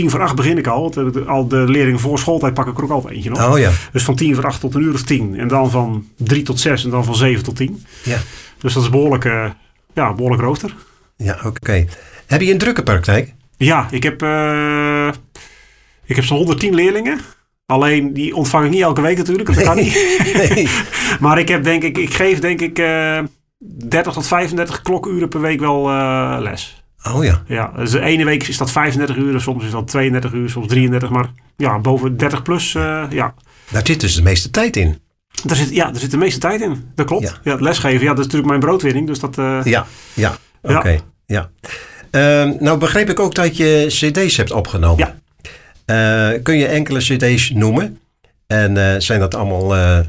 tien 0.00 0.10
voor 0.10 0.22
acht 0.22 0.34
begin 0.36 0.58
ik 0.58 0.66
al. 0.66 0.80
Want 0.82 0.96
eh, 0.96 1.12
de- 1.12 1.24
al 1.24 1.48
de 1.48 1.56
leerlingen 1.56 2.00
voor 2.00 2.18
schooltijd 2.18 2.54
pak 2.54 2.66
ik 2.66 2.76
er 2.78 2.84
ook 2.84 2.90
altijd 2.90 3.14
eentje 3.14 3.30
nog. 3.30 3.50
Oh 3.52 3.58
ja. 3.58 3.70
Dus 3.92 4.02
van 4.02 4.14
tien 4.14 4.34
voor 4.34 4.46
acht 4.46 4.60
tot 4.60 4.74
een 4.74 4.82
uur 4.82 4.94
of 4.94 5.02
tien. 5.02 5.38
En 5.38 5.48
dan 5.48 5.70
van 5.70 6.06
drie 6.16 6.42
tot 6.42 6.60
zes 6.60 6.84
en 6.84 6.90
dan 6.90 7.04
van 7.04 7.14
zeven 7.14 7.44
tot 7.44 7.56
tien. 7.56 7.84
Ja, 8.04 8.18
Dus 8.60 8.72
dat 8.74 8.82
is 8.82 8.88
behoorlijk, 8.90 9.24
eh, 9.24 9.50
ja, 9.94 10.12
behoorlijk 10.14 10.42
rooster. 10.42 10.74
ja 11.16 11.38
oké. 11.44 11.84
Heb 12.26 12.40
je 12.40 12.52
een 12.52 12.58
drukke 12.58 12.82
praktijk? 12.82 13.34
Ja, 13.56 13.88
ik 13.90 14.02
heb, 14.02 14.22
eh, 14.22 15.08
ik 16.04 16.16
heb 16.16 16.24
zo'n 16.24 16.36
110 16.38 16.74
leerlingen. 16.74 17.18
Alleen 17.66 18.12
die 18.12 18.34
ontvang 18.36 18.64
ik 18.64 18.70
niet 18.70 18.80
elke 18.82 19.00
week 19.00 19.16
natuurlijk. 19.16 19.54
Dat 19.54 19.64
kan 19.64 19.76
niet. 19.76 20.18
Nee. 20.34 20.68
Maar 21.20 21.38
ik 21.38 21.48
heb 21.48 21.64
denk 21.64 21.82
ik, 21.82 21.98
ik 21.98 22.14
geef 22.14 22.38
denk 22.38 22.60
ik 22.60 22.78
eh 22.78 23.18
30 23.88 24.12
tot 24.12 24.26
35 24.26 24.82
klokuren 24.82 25.28
per 25.28 25.40
week 25.40 25.60
wel 25.60 25.88
eh, 25.88 26.36
les. 26.40 26.77
Oh 27.14 27.24
ja. 27.24 27.42
Ja, 27.46 27.72
dus 27.76 27.90
de 27.90 28.00
ene 28.00 28.24
week 28.24 28.48
is 28.48 28.56
dat 28.56 28.70
35 28.70 29.16
uur, 29.16 29.40
soms 29.40 29.64
is 29.64 29.70
dat 29.70 29.88
32 29.88 30.32
uur, 30.32 30.50
soms 30.50 30.66
33. 30.66 31.10
Maar 31.10 31.30
ja, 31.56 31.78
boven 31.78 32.16
30 32.16 32.42
plus, 32.42 32.74
eh, 32.74 33.04
ja. 33.10 33.34
Daar 33.70 33.86
zit 33.86 34.00
dus 34.00 34.14
de 34.14 34.22
meeste 34.22 34.50
tijd 34.50 34.76
in. 34.76 34.98
Daar 35.44 35.56
zit, 35.56 35.70
ja, 35.70 35.90
daar 35.90 36.00
zit 36.00 36.10
de 36.10 36.16
meeste 36.16 36.40
tijd 36.40 36.60
in. 36.60 36.90
Dat 36.94 37.06
klopt. 37.06 37.22
Ja. 37.22 37.52
Ja. 37.52 37.60
lesgeven, 37.60 38.00
ja, 38.00 38.08
dat 38.08 38.18
is 38.18 38.24
natuurlijk 38.24 38.48
mijn 38.48 38.60
broodwinning. 38.60 39.06
Dus 39.06 39.18
dat, 39.20 39.38
eh, 39.38 39.60
Ja, 39.64 39.86
ja. 40.14 40.36
Ja. 40.62 40.78
Oké. 40.78 41.00
Ja. 41.26 41.50
Ehm, 42.10 42.54
nou 42.58 42.78
begreep 42.78 43.08
ik 43.08 43.20
ook 43.20 43.34
dat 43.34 43.56
je 43.56 43.84
cd's 43.88 44.36
hebt 44.36 44.52
opgenomen. 44.52 45.06
Ja. 45.06 45.16
Eh, 45.84 46.42
kun 46.42 46.56
je 46.58 46.66
enkele 46.66 46.98
cd's 46.98 47.50
noemen? 47.50 47.98
En 48.46 49.02
zijn 49.02 49.20
dat 49.20 49.34
allemaal 49.34 50.04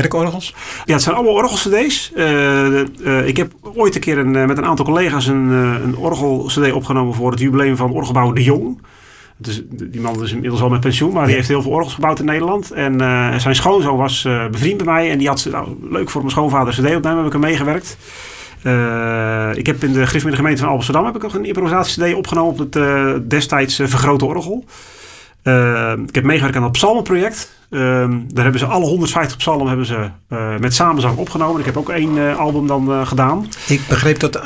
kerkorgels? 0.00 0.54
Ja, 0.84 0.92
het 0.92 1.02
zijn 1.02 1.14
allemaal 1.14 1.34
orgel-cd's. 1.34 2.12
Eh, 2.14 3.26
ik 3.26 3.36
heb 3.36 3.52
ooit 3.62 3.94
een 3.94 4.00
keer 4.00 4.18
een, 4.18 4.36
eh, 4.36 4.46
met 4.46 4.58
een 4.58 4.64
aantal 4.64 4.84
collega's 4.84 5.26
een, 5.26 5.48
een 5.50 5.96
orgel-cd 5.96 6.72
opgenomen 6.72 7.14
voor 7.14 7.30
het 7.30 7.40
jubileum 7.40 7.76
van 7.76 7.92
Orgelbouw 7.92 8.32
De 8.32 8.42
Jong. 8.42 8.80
Die 9.72 10.00
man 10.00 10.22
is 10.22 10.32
inmiddels 10.32 10.62
al 10.62 10.68
met 10.68 10.80
pensioen, 10.80 11.12
maar 11.12 11.26
die 11.26 11.34
heeft 11.34 11.48
heel 11.48 11.62
veel 11.62 11.70
orgels 11.70 11.94
gebouwd 11.94 12.18
in 12.18 12.24
Nederland. 12.24 12.70
En 12.70 12.98
zijn 13.40 13.54
schoonzoon 13.54 13.96
was 13.96 14.24
eh, 14.24 14.46
bevriend 14.46 14.76
bij 14.76 14.86
mij 14.86 15.10
en 15.10 15.18
die 15.18 15.28
had 15.28 15.48
nou, 15.50 15.76
leuk 15.90 16.10
voor 16.10 16.20
mijn 16.20 16.32
schoonvader 16.32 16.72
cd 16.72 16.96
opnemen, 16.96 17.16
heb 17.16 17.26
ik 17.26 17.32
er 17.32 17.38
meegewerkt. 17.38 17.96
Ik 19.58 19.66
heb 19.66 19.84
in 19.84 19.92
de 19.92 20.06
Griffie 20.06 20.30
de 20.30 20.36
gemeente 20.36 20.62
van 20.62 20.70
Amsterdam 20.70 21.04
heb 21.04 21.16
ik 21.16 21.32
een 21.32 21.44
improvisatie-cd 21.44 22.14
opgenomen 22.14 22.52
op 22.52 22.58
het 22.58 23.30
destijds 23.30 23.74
vergrote 23.74 24.24
orgel. 24.24 24.64
Eh, 25.44 25.92
ik 26.06 26.14
heb 26.14 26.24
meegewerkt 26.24 26.56
aan 26.56 26.62
het 26.62 26.72
psalmenproject. 26.72 27.52
Ehm, 27.70 28.18
daar 28.28 28.42
hebben 28.42 28.60
ze 28.60 28.66
alle 28.66 28.84
150 28.84 29.36
psalmen 29.36 29.68
hebben 29.68 29.86
ze, 29.86 30.08
eh, 30.28 30.56
met 30.60 30.74
samenzang 30.74 31.16
opgenomen. 31.16 31.60
Ik 31.60 31.66
heb 31.66 31.76
ook 31.76 31.88
één 31.90 32.18
eh, 32.18 32.38
album 32.38 32.66
dan 32.66 32.92
eh, 32.92 33.06
gedaan. 33.06 33.48
Ik 33.68 33.80
begreep 33.88 34.20
dat 34.20 34.40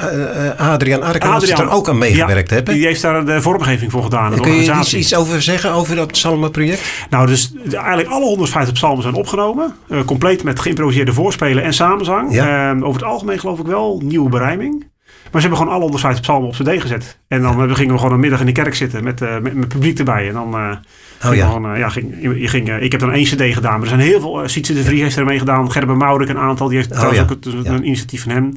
Adriaan 0.56 1.02
Arkan 1.02 1.30
Adriaan- 1.32 1.60
er 1.60 1.70
ook 1.70 1.88
aan 1.88 1.98
meegewerkt 1.98 2.48
Ja, 2.48 2.54
hebben. 2.54 2.74
Die 2.74 2.86
heeft 2.86 3.02
daar 3.02 3.24
de 3.24 3.42
vormgeving 3.42 3.90
voor 3.90 4.02
gedaan. 4.02 4.40
Kun 4.40 4.52
je 4.52 4.74
iets, 4.78 4.94
iets 4.94 5.14
over 5.14 5.42
zeggen 5.42 5.72
over 5.72 5.96
dat 5.96 6.16
Salma-project? 6.16 7.06
Nou, 7.10 7.26
dus 7.26 7.52
eigenlijk 7.70 8.08
alle 8.08 8.24
150 8.24 8.74
psalmen 8.74 9.02
zijn 9.02 9.14
opgenomen. 9.14 9.74
compleet 10.04 10.42
met 10.42 10.60
geïmproviseerde 10.60 11.12
voorspelen 11.12 11.62
en 11.62 11.72
samenzang. 11.72 12.32
Ja. 12.34 12.70
Ehm, 12.70 12.82
over 12.82 13.00
het 13.00 13.10
algemeen 13.10 13.38
geloof 13.38 13.58
ik 13.58 13.66
wel 13.66 14.00
nieuwe 14.04 14.28
berijming. 14.28 14.86
Maar 15.32 15.40
ze 15.42 15.48
hebben 15.48 15.56
gewoon 15.58 15.72
alle 15.72 15.82
150 15.82 16.20
psalmen 16.22 16.48
op 16.48 16.54
cd 16.54 16.80
gezet. 16.82 17.18
En 17.28 17.42
dan 17.42 17.68
eh, 17.68 17.74
gingen 17.74 17.92
we 17.92 17.98
gewoon 17.98 18.12
een 18.14 18.20
middag 18.20 18.40
in 18.40 18.46
de 18.46 18.52
kerk 18.52 18.74
zitten 18.74 19.04
met, 19.04 19.22
eh, 19.22 19.38
met, 19.38 19.54
met 19.54 19.68
publiek 19.68 19.98
erbij. 19.98 20.28
En 20.28 20.32
dan 20.34 20.54
eh, 20.54 20.70
ging 21.18 21.32
Oh 21.32 21.38
ja. 21.38 21.46
gewoon, 21.46 21.78
ja, 21.78 21.88
ging, 21.88 22.14
je 22.40 22.48
ging, 22.48 22.68
ik 22.80 22.92
heb 22.92 23.00
dan 23.00 23.12
één 23.12 23.24
cd 23.24 23.42
gedaan. 23.54 23.72
Maar 23.72 23.80
er 23.82 23.86
zijn 23.88 24.00
heel 24.00 24.20
veel. 24.20 24.42
Uh, 24.42 24.48
Sietse 24.48 24.74
de 24.74 24.82
Vrie 24.84 25.02
heeft 25.02 25.16
ermee 25.16 25.38
gedaan. 25.38 25.72
Gerben 25.72 25.96
Maurik 25.96 26.28
een 26.28 26.38
aantal. 26.38 26.68
Die 26.68 26.76
heeft 26.76 26.88
trouwens 26.90 27.20
Oh 27.20 27.26
ja. 27.26 27.32
ook 27.34 27.44
het- 27.44 27.66
Ja. 27.66 27.72
een 27.72 27.86
initiatief 27.86 28.22
van 28.22 28.32
hem. 28.32 28.52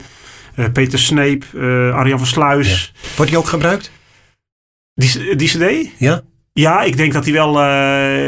Peter 0.73 0.99
Sneep, 0.99 1.43
Arjan 1.93 2.17
van 2.17 2.27
Sluis. 2.27 2.93
Wordt 3.15 3.31
die 3.31 3.39
ook 3.39 3.47
gebruikt? 3.47 3.91
Die, 4.93 5.35
die 5.35 5.47
cd? 5.47 5.89
Ja? 5.97 6.21
Ja, 6.53 6.81
ik 6.81 6.97
denk 6.97 7.13
dat 7.13 7.23
hij 7.25 7.33
wel. 7.33 7.49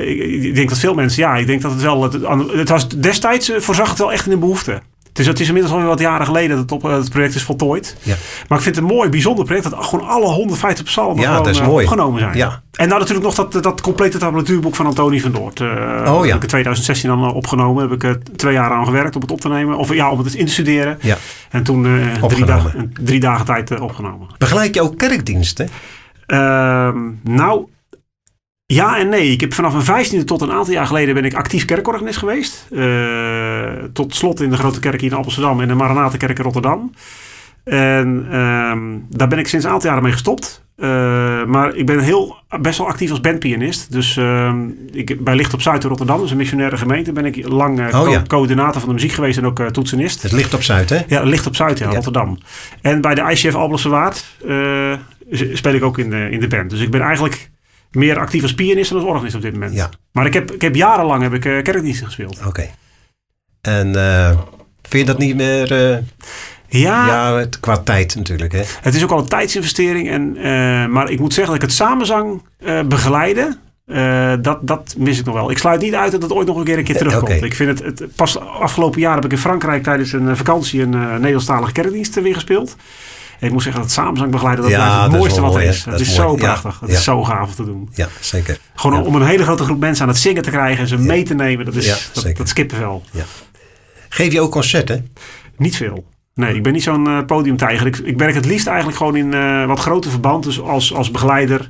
ik, 0.07 0.55
denk 0.55 0.69
dat 0.69 0.77
veel 0.79 0.93
mensen. 0.93 1.21
Ja, 1.23 1.35
ik 1.35 1.47
denk 1.47 1.61
dat 1.61 1.71
het 1.71 1.81
wel. 1.81 2.03
Het, 2.03 2.13
het 2.53 2.69
was 2.69 2.87
destijds 2.87 3.51
voorzag 3.57 3.89
het 3.89 3.97
wel 3.97 4.11
echt 4.11 4.25
in 4.25 4.31
een 4.31 4.39
behoefte. 4.39 4.81
Het 5.13 5.21
is, 5.21 5.27
het 5.27 5.39
is 5.39 5.47
inmiddels 5.47 5.73
alweer 5.73 5.89
wat 5.89 5.99
jaren 5.99 6.25
geleden 6.25 6.49
dat 6.49 6.59
het, 6.59 6.71
op, 6.71 6.81
het 6.83 7.09
project 7.09 7.35
is 7.35 7.43
voltooid. 7.43 7.97
Ja. 8.01 8.15
Maar 8.47 8.57
ik 8.57 8.63
vind 8.63 8.75
het 8.75 8.83
een 8.85 8.91
mooi, 8.95 9.09
bijzonder 9.09 9.45
project 9.45 9.69
dat 9.69 9.85
gewoon 9.85 10.07
alle 10.07 10.25
150 10.25 10.85
psalmen 10.85 11.21
Ja, 11.21 11.27
gewoon, 11.29 11.43
dat 11.43 11.53
is 11.53 11.59
eh, 11.59 11.67
mooi. 11.67 11.85
opgenomen 11.85 12.19
zijn. 12.19 12.37
Ja. 12.37 12.61
En 12.73 12.87
nou 12.87 12.99
natuurlijk 12.99 13.25
nog 13.25 13.35
dat, 13.35 13.63
dat 13.63 13.81
complete 13.81 14.17
tablatuurboek 14.17 14.75
van 14.75 14.85
Antonie 14.85 15.21
van 15.21 15.31
Doort. 15.31 15.59
Eh, 15.59 15.67
Oh, 16.13 16.25
ja. 16.25 16.25
Heb 16.25 16.35
ik 16.35 16.41
in 16.41 16.47
2016 16.47 17.09
dan 17.09 17.23
eh, 17.23 17.35
opgenomen. 17.35 17.81
Heb 17.83 17.91
ik 17.91 18.03
eh, 18.03 18.11
twee 18.35 18.53
jaar 18.53 18.71
aan 18.71 18.85
gewerkt 18.85 19.15
om 19.15 19.21
het 19.21 19.31
op 19.31 19.41
te 19.41 19.49
nemen. 19.49 19.77
Of 19.77 19.93
ja, 19.93 20.11
om 20.11 20.19
het 20.19 20.33
in 20.33 20.45
te 20.45 20.51
studeren. 20.51 20.97
Ja. 21.01 21.17
En 21.49 21.63
toen 21.63 21.85
eh, 21.85 22.23
drie, 22.23 22.45
dagen, 22.45 22.93
drie 23.03 23.19
dagen 23.19 23.45
tijd 23.45 23.71
eh, 23.71 23.81
opgenomen. 23.81 24.27
Begeleid 24.37 24.75
je 24.75 24.81
ook 24.81 24.97
kerkdiensten? 24.97 25.69
Ehm, 26.25 26.97
nou, 27.23 27.65
ja 28.65 28.97
en 28.97 29.09
nee. 29.09 29.31
Ik 29.31 29.41
heb 29.41 29.53
vanaf 29.53 29.71
mijn 29.71 29.83
vijftiende 29.85 30.25
tot 30.25 30.41
een 30.41 30.51
aantal 30.51 30.73
jaar 30.73 30.85
geleden 30.85 31.13
ben 31.13 31.25
ik 31.25 31.33
actief 31.33 31.65
kerkorganist 31.65 32.17
geweest. 32.19 32.67
Eh, 32.71 33.83
tot 33.93 34.15
slot 34.15 34.41
in 34.41 34.49
de 34.49 34.57
Grote 34.57 34.79
Kerk 34.79 35.01
hier 35.01 35.11
in 35.11 35.17
Amsterdam 35.17 35.61
en 35.61 35.67
de 35.67 35.73
Maranatenkerk 35.73 36.37
in 36.37 36.43
Rotterdam. 36.43 36.91
En 37.63 38.25
ehm, 38.31 38.81
daar 39.17 39.27
ben 39.27 39.39
ik 39.39 39.47
sinds 39.47 39.65
een 39.65 39.71
aantal 39.71 39.87
jaren 39.87 40.03
mee 40.03 40.11
gestopt. 40.11 40.61
Eh, 40.75 40.89
maar 41.45 41.75
ik 41.75 41.85
ben 41.85 41.99
heel, 41.99 42.35
best 42.61 42.77
wel 42.77 42.87
actief 42.87 43.09
als 43.09 43.21
bandpianist. 43.21 43.91
Dus 43.91 44.17
ehm, 44.17 44.61
ik, 44.91 45.23
bij 45.23 45.35
Licht 45.35 45.53
op 45.53 45.61
Zuid 45.61 45.83
in 45.83 45.89
Rotterdam, 45.89 46.15
dat 46.17 46.25
is 46.25 46.31
een 46.31 46.37
missionaire 46.37 46.77
gemeente, 46.77 47.11
ben 47.11 47.25
ik 47.25 47.47
lang 47.47 47.79
eh, 47.79 47.85
Oh, 47.85 48.03
co- 48.03 48.11
ja. 48.11 48.21
coördinator 48.27 48.79
van 48.79 48.89
de 48.89 48.95
muziek 48.95 49.11
geweest 49.11 49.37
en 49.37 49.45
ook 49.45 49.59
toetsenist. 49.59 50.21
Het 50.21 50.31
ligt 50.31 50.53
op 50.53 50.63
Zuid, 50.63 50.89
hè? 50.89 50.99
Ja, 51.07 51.23
Licht 51.23 51.47
op 51.47 51.55
Zuid, 51.55 51.77
ja, 51.77 51.87
Ja. 51.87 51.93
Rotterdam. 51.93 52.37
En 52.81 53.01
bij 53.01 53.15
de 53.15 53.21
ICF 53.31 53.53
Waard 53.83 54.25
speel 55.53 55.73
ik 55.73 55.83
ook 55.83 55.97
in 55.97 56.09
de, 56.09 56.27
in 56.29 56.39
de 56.39 56.47
band. 56.47 56.69
Dus 56.69 56.79
ik 56.79 56.91
ben 56.91 57.01
eigenlijk 57.01 57.51
meer 57.95 58.19
actief 58.19 58.41
als 58.41 58.53
pianist 58.53 58.89
dan 58.89 58.99
als 58.99 59.07
organist 59.09 59.35
op 59.35 59.41
dit 59.41 59.53
moment. 59.53 59.73
Ja. 59.73 59.89
Maar 60.11 60.25
ik 60.25 60.33
heb, 60.33 60.51
ik 60.51 60.61
heb 60.61 60.75
jarenlang 60.75 61.21
heb 61.21 61.33
ik, 61.33 61.45
eh, 61.45 61.61
kerkdiensten 61.61 62.05
gespeeld. 62.05 62.39
Oké. 62.47 62.69
En 63.61 63.95
eh, 63.95 64.29
vind 64.81 65.05
je 65.07 65.13
dat 65.13 65.17
niet 65.17 65.35
meer... 65.35 65.71
eh, 65.71 65.97
Ja, 66.67 67.07
ja, 67.07 67.35
het, 67.37 67.59
qua 67.59 67.77
tijd 67.77 68.15
natuurlijk, 68.15 68.51
hè? 68.51 68.61
het 68.81 68.95
is 68.95 69.03
ook 69.03 69.11
al 69.11 69.19
een 69.19 69.27
tijdsinvestering. 69.27 70.09
En, 70.09 70.31
maar 70.91 71.09
ik 71.09 71.19
moet 71.19 71.33
zeggen 71.33 71.53
dat 71.53 71.61
ik 71.63 71.67
het 71.69 71.77
samenzang 71.77 72.41
eh 72.65 72.79
begeleiden. 72.81 73.59
dat, 74.41 74.59
dat 74.61 74.95
mis 74.97 75.19
ik 75.19 75.25
nog 75.25 75.35
wel. 75.35 75.51
Ik 75.51 75.57
sluit 75.57 75.81
niet 75.81 75.93
uit 75.95 76.11
dat 76.11 76.21
het 76.21 76.31
ooit 76.31 76.47
nog 76.47 76.57
een 76.57 76.63
keer 76.63 76.77
een 76.77 76.83
keer 76.83 76.97
terugkomt. 77.03 77.43
Ik 77.43 77.53
vind 77.55 77.79
het, 77.79 77.99
het 77.99 78.15
pas 78.15 78.39
afgelopen 78.39 79.01
jaar 79.01 79.15
heb 79.15 79.25
ik 79.25 79.31
in 79.31 79.37
Frankrijk 79.37 79.83
tijdens 79.83 80.13
een 80.13 80.37
vakantie 80.37 80.81
een 80.81 80.89
Nederlandstalige 80.89 81.71
kerkdienst 81.71 82.21
weer 82.21 82.33
gespeeld. 82.33 82.75
Ik 83.43 83.51
moet 83.51 83.63
zeggen 83.63 83.81
dat 83.81 83.91
samenzang 83.91 84.31
begeleiden, 84.31 84.63
dat 84.63 84.73
Ja, 84.73 84.77
blijft 84.77 84.93
het 85.01 85.03
dat 85.03 85.13
is 85.13 85.19
mooiste 85.19 85.41
wat 85.41 85.55
er 85.55 85.61
is. 85.61 85.83
Het 85.83 85.91
Dat 85.91 85.99
is, 85.99 86.15
zo. 86.15 86.31
Ja, 86.31 86.37
prachtig. 86.37 86.79
Het 86.79 86.89
ja. 86.89 86.95
is 86.95 87.03
zo 87.03 87.23
gaaf 87.23 87.47
om 87.47 87.55
te 87.55 87.65
doen. 87.65 87.89
Ja, 87.93 88.07
zeker. 88.19 88.57
Gewoon 88.75 88.99
Ja. 88.99 89.05
om 89.05 89.15
een 89.15 89.25
hele 89.25 89.43
grote 89.43 89.63
groep 89.63 89.79
mensen 89.79 90.03
aan 90.03 90.09
het 90.09 90.17
zingen 90.17 90.41
te 90.41 90.49
krijgen 90.49 90.81
en 90.81 90.87
ze 90.87 90.97
mee 90.97 91.23
te 91.23 91.33
nemen. 91.33 91.65
Dat 91.65 91.75
is 91.75 91.85
Ja, 91.85 92.21
dat, 92.21 92.37
dat 92.37 92.53
kippenvel. 92.53 93.03
Geef 94.09 94.31
je 94.33 94.41
ook 94.41 94.51
concerten? 94.51 95.11
Niet 95.57 95.75
veel. 95.75 96.05
Nee, 96.33 96.55
ik 96.55 96.63
ben 96.63 96.73
niet 96.73 96.83
zo'n 96.83 97.07
eh, 97.07 97.25
podiumtijger. 97.25 97.87
Ik, 97.87 97.97
ik 97.97 98.17
werk 98.17 98.33
het 98.33 98.45
liefst 98.45 98.67
eigenlijk 98.67 98.97
gewoon 98.97 99.15
in 99.15 99.33
eh, 99.33 99.65
wat 99.65 99.79
grote 99.79 100.09
verband. 100.09 100.43
Dus 100.43 100.61
als, 100.61 100.93
als 100.93 101.11
begeleider 101.11 101.69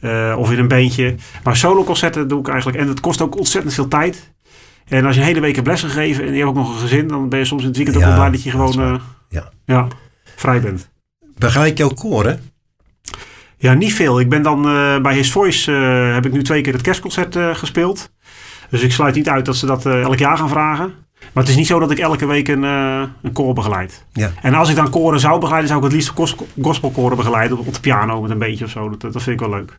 eh, 0.00 0.34
of 0.38 0.52
in 0.52 0.58
een 0.58 0.68
bandje. 0.68 1.14
Maar 1.42 1.56
soloconcerten 1.56 2.28
doe 2.28 2.40
ik 2.40 2.48
eigenlijk. 2.48 2.78
En 2.78 2.88
het 2.88 3.00
kost 3.00 3.20
ook 3.20 3.38
ontzettend 3.38 3.74
veel 3.74 3.88
tijd. 3.88 4.32
En 4.88 5.04
als 5.04 5.14
je 5.14 5.20
een 5.20 5.26
hele 5.26 5.40
week 5.40 5.54
hebt 5.54 5.66
les 5.66 5.80
gegeven 5.80 6.24
en 6.24 6.30
je 6.30 6.36
hebt 6.36 6.48
ook 6.48 6.54
nog 6.54 6.74
een 6.74 6.80
gezin. 6.80 7.08
Dan 7.08 7.28
ben 7.28 7.38
je 7.38 7.44
soms 7.44 7.62
in 7.62 7.68
het 7.68 7.76
weekend 7.76 7.96
ook 7.96 8.02
Ja, 8.02 8.08
wel 8.08 8.18
blij 8.18 8.30
dat 8.30 8.42
je 8.42 8.50
dat 8.50 8.70
gewoon 8.72 9.00
Ja. 9.28 9.50
ja, 9.64 9.86
vrij 10.36 10.60
bent. 10.60 10.88
Begeleid 11.38 11.78
je 11.78 11.84
ook 11.84 11.96
koren? 11.96 12.40
Ja, 13.58 13.74
niet 13.74 13.94
veel. 13.94 14.20
Ik 14.20 14.28
ben 14.28 14.42
dan 14.42 14.68
eh, 14.68 14.98
bij 14.98 15.14
His 15.14 15.32
Voice 15.32 15.72
eh, 15.72 16.14
heb 16.14 16.26
ik 16.26 16.32
nu 16.32 16.42
twee 16.42 16.60
keer 16.60 16.72
het 16.72 16.82
kerstconcert 16.82 17.36
eh, 17.36 17.54
gespeeld. 17.54 18.10
Dus 18.70 18.82
ik 18.82 18.92
sluit 18.92 19.14
niet 19.14 19.28
uit 19.28 19.44
dat 19.44 19.56
ze 19.56 19.66
dat 19.66 19.86
elk 19.86 20.18
jaar 20.18 20.38
gaan 20.38 20.48
vragen. 20.48 20.94
Maar 21.32 21.42
het 21.42 21.48
is 21.48 21.56
niet 21.56 21.66
zo 21.66 21.78
dat 21.78 21.90
ik 21.90 21.98
elke 21.98 22.26
week 22.26 22.48
een, 22.48 22.62
een 22.62 23.32
koor 23.32 23.54
begeleid. 23.54 24.04
Ja. 24.12 24.32
En 24.42 24.54
als 24.54 24.68
ik 24.68 24.76
dan 24.76 24.90
koren 24.90 25.20
zou 25.20 25.38
begeleiden, 25.38 25.68
zou 25.68 25.80
ik 25.80 25.86
het 25.86 25.94
liefst 25.94 26.12
gos- 26.14 26.36
gospelkoren 26.62 27.16
begeleiden. 27.16 27.58
Op, 27.58 27.74
de 27.74 27.80
piano 27.80 28.20
met 28.20 28.30
een 28.30 28.38
beetje 28.38 28.64
of 28.64 28.70
zo. 28.70 28.88
Dat, 28.88 29.12
dat 29.12 29.22
vind 29.22 29.40
ik 29.40 29.46
wel 29.46 29.58
leuk. 29.58 29.78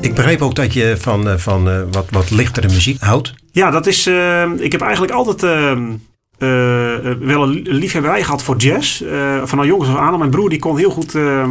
Ik 0.00 0.14
begreep 0.14 0.42
ook 0.42 0.54
dat 0.54 0.74
je 0.74 0.96
van, 0.98 1.38
van 1.38 1.90
wat, 1.92 2.06
wat 2.10 2.30
lichtere 2.30 2.68
muziek 2.68 3.00
houdt. 3.00 3.34
Ja, 3.52 3.70
dat 3.70 3.86
is. 3.86 4.06
ik 4.56 4.72
heb 4.72 4.80
eigenlijk 4.80 5.12
altijd 5.12 5.42
wel 7.20 7.42
een 7.42 7.60
liefhebberij 7.62 8.22
gehad 8.22 8.42
voor 8.42 8.56
jazz. 8.56 9.00
Eh 9.02 9.40
van 9.44 9.58
al 9.58 9.66
jongens 9.66 9.88
af 9.90 9.96
aan. 9.96 10.18
Mijn 10.18 10.30
broer 10.30 10.48
die 10.48 10.58
kon 10.58 10.76
heel 10.76 10.90
goed 10.90 11.14
eh, 11.14 11.42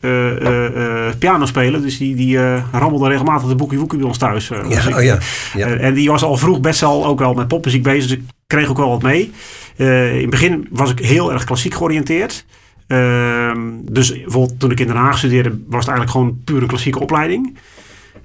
eh, 0.00 0.30
eh, 0.46 1.06
eh, 1.08 1.14
piano 1.18 1.46
spelen. 1.46 1.82
Dus 1.82 1.98
die, 1.98 2.14
die 2.14 2.38
eh, 2.38 2.62
rammelde 2.72 3.08
regelmatig 3.08 3.48
de 3.48 3.54
boekie 3.54 3.78
woekie 3.78 3.98
bij 3.98 4.06
ons 4.06 4.18
thuis. 4.18 4.50
eh, 4.50 4.68
dus 4.68 4.84
Ja, 4.84 4.96
oh 4.96 5.02
ja. 5.02 5.18
ja. 5.54 5.66
Eh, 5.66 5.86
en 5.86 5.94
die 5.94 6.08
was 6.10 6.22
al 6.22 6.36
vroeg 6.36 6.60
best 6.60 6.80
wel 6.80 7.06
ook 7.06 7.18
wel 7.18 7.34
met 7.34 7.48
popmuziek 7.48 7.82
bezig. 7.82 8.02
Dus 8.10 8.18
ik 8.18 8.22
kreeg 8.46 8.68
ook 8.68 8.76
wel 8.76 8.88
wat 8.88 9.02
mee. 9.02 9.32
Eh, 9.76 10.14
in 10.14 10.20
het 10.20 10.30
begin 10.30 10.66
was 10.70 10.90
ik 10.90 10.98
heel 10.98 11.32
erg 11.32 11.44
klassiek 11.44 11.74
georiënteerd. 11.74 12.44
Ehm, 12.86 13.58
dus 13.82 14.10
bijvoorbeeld 14.12 14.60
toen 14.60 14.70
ik 14.70 14.80
in 14.80 14.86
Den 14.86 14.96
Haag 14.96 15.18
studeerde, 15.18 15.48
was 15.50 15.86
het 15.86 15.94
eigenlijk 15.94 16.10
gewoon 16.10 16.40
puur 16.44 16.62
een 16.62 16.68
klassieke 16.68 17.00
opleiding. 17.00 17.56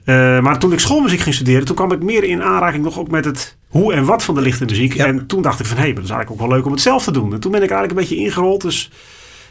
Eh, 0.04 0.39
maar 0.39 0.60
toen 0.60 0.73
ik 0.73 0.80
schoolmuziek 0.80 1.19
ging 1.19 1.36
studeren, 1.36 1.65
toen 1.65 1.75
kwam 1.75 1.91
ik 1.91 2.04
meer 2.04 2.23
in 2.23 2.43
aanraking 2.43 2.84
nog 2.84 2.99
ook 2.99 3.10
met 3.10 3.25
het 3.25 3.58
hoe 3.67 3.93
en 3.93 4.06
wat 4.06 4.23
van 4.23 4.36
de 4.36 4.41
lichte 4.41 4.65
muziek. 4.65 4.93
Ja. 4.93 5.06
En 5.06 5.25
toen 5.25 5.41
dacht 5.41 5.60
ik 5.60 5.65
van, 5.65 5.78
hé, 5.78 5.84
hey, 5.84 5.93
dat 5.93 6.04
is 6.04 6.10
eigenlijk 6.10 6.41
ook 6.41 6.47
wel 6.47 6.58
leuk 6.58 6.65
om 6.65 6.71
het 6.71 6.82
zelf 6.82 7.04
te 7.04 7.12
doen. 7.12 7.34
En 7.34 7.39
toen 7.39 7.52
ben 7.52 7.63
ik 7.63 7.69
eigenlijk 7.71 7.99
een 7.99 8.08
beetje 8.08 8.25
ingerold. 8.25 8.62
Dus 8.62 8.91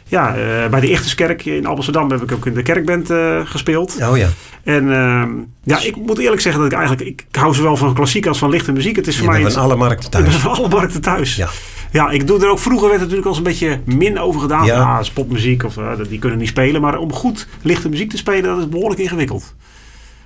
ja, 0.09 0.35
eh, 0.35 0.69
bij 0.69 0.79
de 0.79 0.89
Ichterskerk 0.89 1.45
in 1.45 1.65
Amsterdam 1.65 2.11
heb 2.11 2.21
ik 2.21 2.31
ook 2.31 2.45
in 2.45 2.53
de 2.53 2.61
kerkband 2.61 3.09
eh, 3.09 3.39
gespeeld. 3.43 3.97
Oh 4.01 4.17
ja. 4.17 4.27
En 4.63 4.93
ehm, 4.93 5.29
ja, 5.63 5.79
ik 5.81 5.95
moet 5.95 6.17
eerlijk 6.17 6.41
zeggen 6.41 6.61
dat 6.61 6.71
ik 6.71 6.77
eigenlijk, 6.77 7.09
ik 7.09 7.25
hou 7.31 7.53
zowel 7.53 7.77
van 7.77 7.93
klassiek 7.93 8.27
als 8.27 8.37
van 8.37 8.49
lichte 8.49 8.71
muziek. 8.71 8.95
Het 8.95 9.07
is 9.07 9.15
Je 9.15 9.23
voor 9.23 9.31
mij 9.31 9.41
bent 9.41 9.53
van 9.53 9.63
alle 9.63 9.75
markten 9.75 10.09
thuis. 10.09 10.35
van 10.35 10.51
alle 10.51 10.67
markten 10.67 11.01
thuis. 11.01 11.35
Ja. 11.35 11.49
Ja, 11.91 12.09
ik 12.09 12.27
doe 12.27 12.41
er 12.41 12.49
ook 12.49 12.59
vroeger 12.59 12.87
werd 12.89 13.01
er 13.01 13.07
natuurlijk 13.07 13.27
al 13.27 13.31
eens 13.31 13.45
een 13.47 13.51
beetje 13.51 13.95
min 13.95 14.19
over 14.19 14.41
gedaan. 14.41 14.65
Ja. 14.65 14.95
Dat 14.95 15.05
is 15.05 15.11
popmuziek 15.11 15.63
of 15.63 15.77
die 16.09 16.19
kunnen 16.19 16.39
niet 16.39 16.47
spelen. 16.47 16.81
Maar 16.81 16.97
om 16.97 17.13
goed 17.13 17.47
lichte 17.61 17.89
muziek 17.89 18.09
te 18.09 18.17
spelen, 18.17 18.43
dat 18.43 18.57
is 18.57 18.69
behoorlijk 18.69 19.01
ingewikkeld. 19.01 19.55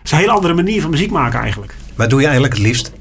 Het 0.03 0.11
is 0.11 0.11
een 0.11 0.17
hele 0.17 0.31
andere 0.31 0.53
manier 0.53 0.81
van 0.81 0.89
muziek 0.89 1.11
maken 1.11 1.39
eigenlijk. 1.39 1.75
Wat 1.95 2.09
doe 2.09 2.19
je 2.19 2.25
eigenlijk 2.25 2.55
het 2.55 2.63
liefst? 2.63 2.91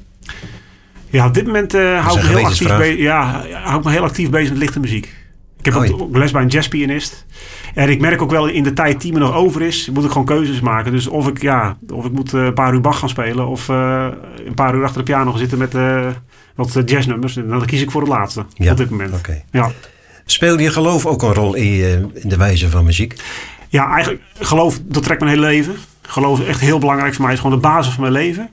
Ja, 1.09 1.25
op 1.25 1.33
dit 1.33 1.45
moment 1.45 1.73
eh, 1.73 2.05
hou, 2.05 2.17
ik 2.17 2.23
me 2.23 2.29
heel 2.29 2.45
actief 2.45 2.67
gewetensvraag. 2.67 2.77
be- 2.79 3.01
ja, 3.01 3.45
hou 3.63 3.77
ik 3.79 3.83
me 3.85 3.91
heel 3.91 4.03
actief 4.03 4.29
bezig 4.29 4.49
met 4.49 4.57
lichte 4.57 4.79
muziek. 4.79 5.13
Ik 5.59 5.65
heb 5.73 5.75
Oh, 5.75 6.01
ook, 6.01 6.17
les 6.17 6.31
bij 6.31 6.41
een 6.41 6.47
jazzpianist. 6.47 7.25
En 7.73 7.89
ik 7.89 7.99
merk 8.01 8.21
ook 8.21 8.31
wel 8.31 8.47
in 8.47 8.63
de 8.63 8.73
tijd 8.73 9.01
die 9.01 9.13
me 9.13 9.19
nog 9.19 9.33
over 9.33 9.61
is, 9.61 9.89
moet 9.93 10.03
ik 10.03 10.11
gewoon 10.11 10.25
keuzes 10.25 10.59
maken. 10.59 10.91
Dus 10.91 11.07
of 11.07 11.27
ik, 11.27 11.41
ja, 11.41 11.77
of 11.93 12.05
ik 12.05 12.11
moet 12.11 12.33
eh, 12.33 12.43
een 12.43 12.53
paar 12.53 12.73
uur 12.73 12.81
Bach 12.81 12.99
gaan 12.99 13.09
spelen 13.09 13.47
of 13.47 13.69
eh, 13.69 14.07
een 14.45 14.53
paar 14.53 14.75
uur 14.75 14.83
achter 14.83 14.97
de 14.97 15.03
piano 15.11 15.29
gaan 15.31 15.39
zitten 15.39 15.57
met 15.57 15.73
wat 16.55 16.81
jazznummers. 16.85 17.37
En 17.37 17.47
dan 17.47 17.65
kies 17.65 17.81
ik 17.81 17.91
voor 17.91 18.01
het 18.01 18.09
laatste 18.09 18.45
Ja, 18.53 18.71
op 18.71 18.77
dit 18.77 18.89
moment. 18.89 19.21
Ja. 19.51 19.71
Speelde 20.25 20.63
je 20.63 20.71
geloof 20.71 21.05
ook 21.05 21.21
een 21.21 21.33
rol 21.33 21.53
in, 21.53 22.11
in 22.13 22.29
de 22.29 22.37
wijze 22.37 22.69
van 22.69 22.85
muziek? 22.85 23.15
ja, 23.69 23.91
eigenlijk 23.93 24.23
geloof 24.39 24.79
doortrekt 24.85 25.19
mijn 25.21 25.31
hele 25.33 25.45
leven. 25.47 25.75
Geloof 26.07 26.39
is 26.39 26.45
echt 26.47 26.59
heel 26.59 26.79
belangrijk 26.79 27.13
voor 27.13 27.21
mij. 27.21 27.33
Het 27.33 27.39
is 27.39 27.45
gewoon 27.45 27.61
de 27.61 27.67
basis 27.67 27.93
van 27.93 28.01
mijn 28.01 28.13
leven. 28.13 28.49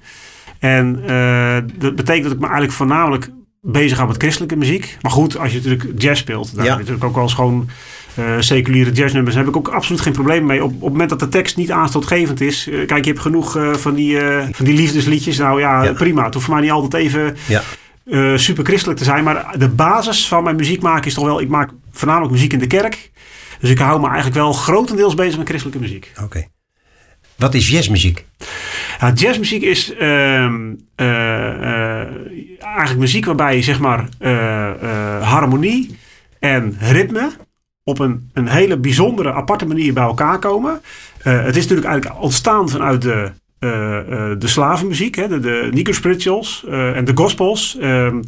En 0.58 1.02
eh, 1.06 1.56
dat 1.78 1.96
betekent 1.96 2.22
dat 2.24 2.32
ik 2.32 2.38
me 2.38 2.44
eigenlijk 2.44 2.72
voornamelijk 2.72 3.28
bezig 3.62 3.96
hou 3.96 4.08
met 4.08 4.20
christelijke 4.22 4.56
muziek. 4.56 4.96
Maar 5.02 5.10
goed, 5.10 5.38
als 5.38 5.52
je 5.52 5.56
natuurlijk 5.56 6.02
jazz 6.02 6.20
speelt, 6.20 6.50
Ja. 6.54 6.56
heb 6.56 6.66
je 6.66 6.76
natuurlijk 6.76 7.04
ook 7.04 7.14
wel 7.14 7.22
eens 7.22 7.34
gewoon 7.34 7.68
eh, 8.14 8.24
seculiere 8.38 8.90
jazznummers. 8.92 9.34
Daar 9.34 9.44
heb 9.44 9.52
ik 9.54 9.58
ook 9.58 9.68
absoluut 9.68 10.00
geen 10.00 10.12
probleem 10.12 10.46
mee. 10.46 10.64
Op, 10.64 10.72
op 10.74 10.80
het 10.80 10.90
moment 10.90 11.10
dat 11.10 11.18
de 11.20 11.28
tekst 11.28 11.56
niet 11.56 11.70
aanstootgevend 11.70 12.40
is. 12.40 12.68
eh, 12.68 12.86
kijk, 12.86 13.04
je 13.04 13.10
hebt 13.10 13.22
genoeg 13.22 13.58
van, 13.72 13.94
die, 13.94 14.18
van 14.52 14.64
die 14.64 14.74
liefdesliedjes. 14.74 15.38
Nou 15.38 15.60
ja, 15.60 15.82
Ja. 15.84 15.92
prima. 15.92 16.24
Het 16.24 16.34
hoeft 16.34 16.46
voor 16.46 16.54
mij 16.54 16.62
niet 16.64 16.72
altijd 16.72 17.02
even 17.02 17.36
Ja. 17.48 18.36
super 18.36 18.64
christelijk 18.64 18.98
te 18.98 19.04
zijn. 19.04 19.24
Maar 19.24 19.54
de 19.58 19.68
basis 19.68 20.28
van 20.28 20.42
mijn 20.44 20.56
muziek 20.56 20.82
maken 20.82 21.06
is 21.06 21.14
toch 21.14 21.24
wel... 21.24 21.40
Ik 21.40 21.48
maak 21.48 21.70
voornamelijk 21.90 22.32
muziek 22.32 22.52
in 22.52 22.58
de 22.58 22.66
kerk. 22.66 23.10
Dus 23.60 23.70
ik 23.70 23.78
hou 23.78 24.00
me 24.00 24.06
eigenlijk 24.06 24.36
wel 24.36 24.52
grotendeels 24.52 25.14
bezig 25.14 25.38
met 25.38 25.46
christelijke 25.48 25.80
muziek. 25.80 26.12
Oké. 26.22 26.46
Wat 27.40 27.54
is 27.54 27.68
jazzmuziek? 27.68 28.24
Ja, 29.00 29.12
jazzmuziek 29.12 29.62
is 29.62 29.94
ehm, 29.94 30.74
eh, 30.94 32.00
eh, 32.00 32.08
eigenlijk 32.60 32.98
muziek 32.98 33.24
waarbij 33.24 33.62
zeg 33.62 33.80
maar 33.80 34.08
eh, 34.18 35.28
harmonie 35.28 35.98
en 36.38 36.76
ritme 36.80 37.30
op 37.84 37.98
een, 37.98 38.30
een 38.32 38.48
hele 38.48 38.76
bijzondere, 38.76 39.32
aparte 39.32 39.66
manier 39.66 39.92
bij 39.92 40.02
elkaar 40.02 40.38
komen. 40.38 40.80
Het 41.18 41.56
is 41.56 41.62
natuurlijk 41.62 41.88
eigenlijk 41.88 42.22
ontstaan 42.22 42.68
vanuit 42.68 43.02
de, 43.02 43.30
de 44.38 44.48
slavenmuziek, 44.48 45.14
hè, 45.14 45.28
de, 45.28 45.40
de 45.40 45.68
Negro 45.72 45.92
spirituals 45.92 46.64
eh, 46.68 46.96
en 46.96 47.04
de 47.04 47.12
gospels. 47.14 47.76
Ehm, 47.80 48.22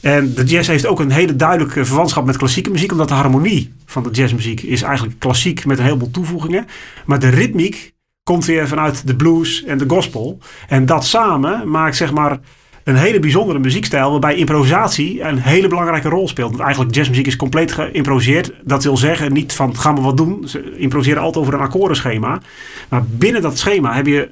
en 0.00 0.34
de 0.34 0.44
jazz 0.44 0.68
heeft 0.68 0.86
ook 0.86 1.00
een 1.00 1.10
hele 1.10 1.36
duidelijke 1.36 1.84
verwantschap 1.84 2.24
met 2.24 2.36
klassieke 2.36 2.70
muziek, 2.70 2.92
omdat 2.92 3.08
de 3.08 3.14
harmonie 3.14 3.72
van 3.86 4.02
de 4.02 4.10
jazzmuziek 4.10 4.62
is 4.62 4.82
eigenlijk 4.82 5.18
klassiek 5.18 5.64
met 5.64 5.78
een 5.78 5.84
heleboel 5.84 6.10
toevoegingen. 6.10 6.66
Maar 7.06 7.18
de 7.18 7.28
ritmiek 7.28 7.93
komt 8.24 8.44
weer 8.44 8.68
vanuit 8.68 9.06
de 9.06 9.16
blues 9.16 9.64
en 9.64 9.78
de 9.78 9.84
gospel. 9.88 10.38
En 10.68 10.86
dat 10.86 11.04
samen 11.04 11.70
maakt 11.70 11.96
zeg 11.96 12.12
maar 12.12 12.38
een 12.84 12.96
hele 12.96 13.18
bijzondere 13.18 13.58
muziekstijl 13.58 14.10
waarbij 14.10 14.34
improvisatie 14.34 15.22
een 15.22 15.38
hele 15.38 15.68
belangrijke 15.68 16.08
rol 16.08 16.28
speelt. 16.28 16.50
Want 16.50 16.62
eigenlijk 16.62 16.94
jazzmuziek 16.94 17.26
is 17.26 17.36
compleet 17.36 17.72
geïmproviseerd. 17.72 18.52
Dat 18.62 18.84
wil 18.84 18.96
zeggen 18.96 19.32
niet 19.32 19.52
van 19.52 19.76
gaan 19.76 19.94
we 19.94 20.00
wat 20.00 20.16
doen. 20.16 20.48
Ze 20.48 20.76
improviseren 20.76 21.22
altijd 21.22 21.44
over 21.44 21.54
een 21.54 21.66
akkoordenschema. 21.66 22.40
Maar 22.88 23.04
binnen 23.04 23.42
dat 23.42 23.58
schema 23.58 23.94
heb 23.94 24.06
je 24.06 24.28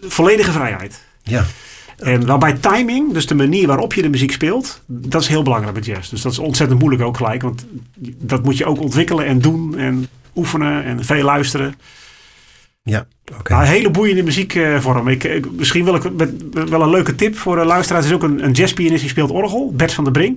volledige 0.00 0.52
vrijheid. 0.52 1.04
Ja. 1.22 1.44
En 1.98 2.26
waarbij 2.26 2.52
timing, 2.52 3.12
dus 3.12 3.26
de 3.26 3.34
manier 3.34 3.66
waarop 3.66 3.94
je 3.94 4.02
de 4.02 4.08
muziek 4.08 4.32
speelt, 4.32 4.82
dat 4.86 5.22
is 5.22 5.28
heel 5.28 5.42
belangrijk 5.42 5.74
bij 5.74 5.94
jazz. 5.94 6.10
Dus 6.10 6.22
dat 6.22 6.32
is 6.32 6.38
ontzettend 6.38 6.80
moeilijk 6.80 7.02
ook 7.02 7.16
gelijk, 7.16 7.42
want 7.42 7.66
dat 8.18 8.44
moet 8.44 8.56
je 8.56 8.64
ook 8.64 8.80
ontwikkelen 8.80 9.26
en 9.26 9.38
doen 9.38 9.78
en 9.78 10.08
oefenen 10.36 10.84
en 10.84 11.04
veel 11.04 11.24
luisteren. 11.24 11.74
Ja, 12.88 13.06
oké. 13.38 13.52
Nou, 13.52 13.64
een 13.64 13.70
hele 13.70 13.90
boeiende 13.90 14.22
muziekvorm. 14.22 15.08
Ik, 15.08 15.24
ik, 15.24 15.46
misschien 15.52 15.84
wel, 15.84 15.94
ik, 15.94 16.12
met- 16.16 16.68
wel 16.68 16.82
een 16.82 16.90
leuke 16.90 17.14
tip 17.14 17.36
voor 17.38 17.56
de 17.56 17.64
luisteraars. 17.64 18.04
Er 18.04 18.10
is 18.10 18.16
ook 18.16 18.22
een, 18.22 18.44
een 18.44 18.52
jazzpianist 18.52 19.00
die 19.00 19.10
speelt 19.10 19.30
orgel, 19.30 19.72
Bert 19.76 19.92
van 19.92 20.04
der 20.04 20.12
Brink. 20.12 20.36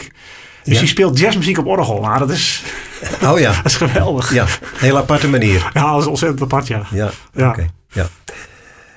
Dus 0.64 0.74
Ja. 0.74 0.80
die 0.80 0.88
speelt 0.90 1.20
jazzmuziek 1.20 1.58
op 1.58 1.66
orgel. 1.66 2.02
Nou, 2.02 2.20
dat 2.20 2.30
is, 2.30 2.64
Oh 3.30 3.40
ja, 3.40 3.52
dat 3.56 3.66
is 3.66 3.76
geweldig. 3.76 4.34
ja. 4.34 4.46
Heel 4.76 4.98
aparte 4.98 5.28
manier. 5.30 5.70
Ja, 5.74 5.92
dat 5.92 6.02
is 6.02 6.08
ontzettend 6.08 6.42
apart, 6.42 6.68
ja. 6.68 6.84
Ja, 6.92 7.12
Ja. 7.34 7.50
oké. 7.50 7.68
Ja. 7.92 8.08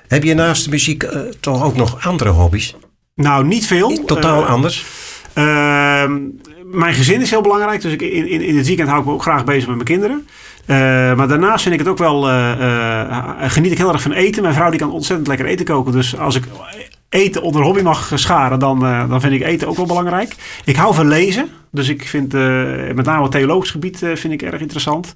Heb 0.07 0.23
je 0.23 0.33
naast 0.33 0.63
de 0.63 0.69
muziek 0.69 1.03
eh, 1.03 1.19
toch 1.39 1.63
ook 1.63 1.75
nog 1.75 2.05
andere 2.07 2.29
hobby's? 2.29 2.75
Nou, 3.15 3.45
niet 3.45 3.65
veel. 3.65 4.03
Totaal 4.05 4.43
Eh, 4.43 4.49
anders? 4.49 4.85
Ehm, 5.33 6.17
mijn 6.71 6.93
gezin 6.93 7.21
is 7.21 7.29
heel 7.29 7.41
belangrijk. 7.41 7.81
Dus 7.81 7.91
ik, 7.93 8.01
in, 8.01 8.29
in, 8.29 8.41
in 8.41 8.57
het 8.57 8.67
weekend 8.67 8.87
hou 8.87 8.99
ik 9.01 9.07
me 9.07 9.13
ook 9.13 9.21
graag 9.21 9.43
bezig 9.43 9.65
met 9.67 9.75
mijn 9.75 9.87
kinderen. 9.87 10.27
Eh, 10.65 10.77
maar 11.15 11.27
daarnaast 11.27 11.63
vind 11.63 11.73
ik 11.73 11.79
het 11.79 11.89
ook 11.89 11.97
wel... 11.97 12.29
eh, 12.29 13.01
eh, 13.01 13.51
geniet 13.51 13.71
ik 13.71 13.77
heel 13.77 13.91
erg 13.91 14.01
van 14.01 14.11
eten. 14.11 14.41
Mijn 14.41 14.53
vrouw 14.53 14.69
die 14.69 14.79
kan 14.79 14.91
ontzettend 14.91 15.27
lekker 15.27 15.45
eten 15.45 15.65
koken. 15.65 15.91
Dus 15.91 16.17
als 16.17 16.35
ik 16.35 16.43
eten 17.09 17.41
onder 17.41 17.61
hobby 17.61 17.81
mag 17.81 18.11
scharen... 18.15 18.59
dan, 18.59 18.79
dan 18.79 19.21
vind 19.21 19.33
ik 19.33 19.41
eten 19.41 19.67
ook 19.67 19.75
wel 19.75 19.85
belangrijk. 19.85 20.35
Ik 20.65 20.75
hou 20.75 20.93
van 20.93 21.07
lezen. 21.07 21.49
Dus 21.71 21.89
ik 21.89 22.07
vind 22.07 22.33
met 22.95 23.05
name 23.05 23.21
het 23.21 23.31
theologisch 23.31 23.71
gebied 23.71 23.97
vind 23.97 24.33
ik 24.33 24.41
erg 24.41 24.61
interessant. 24.61 25.13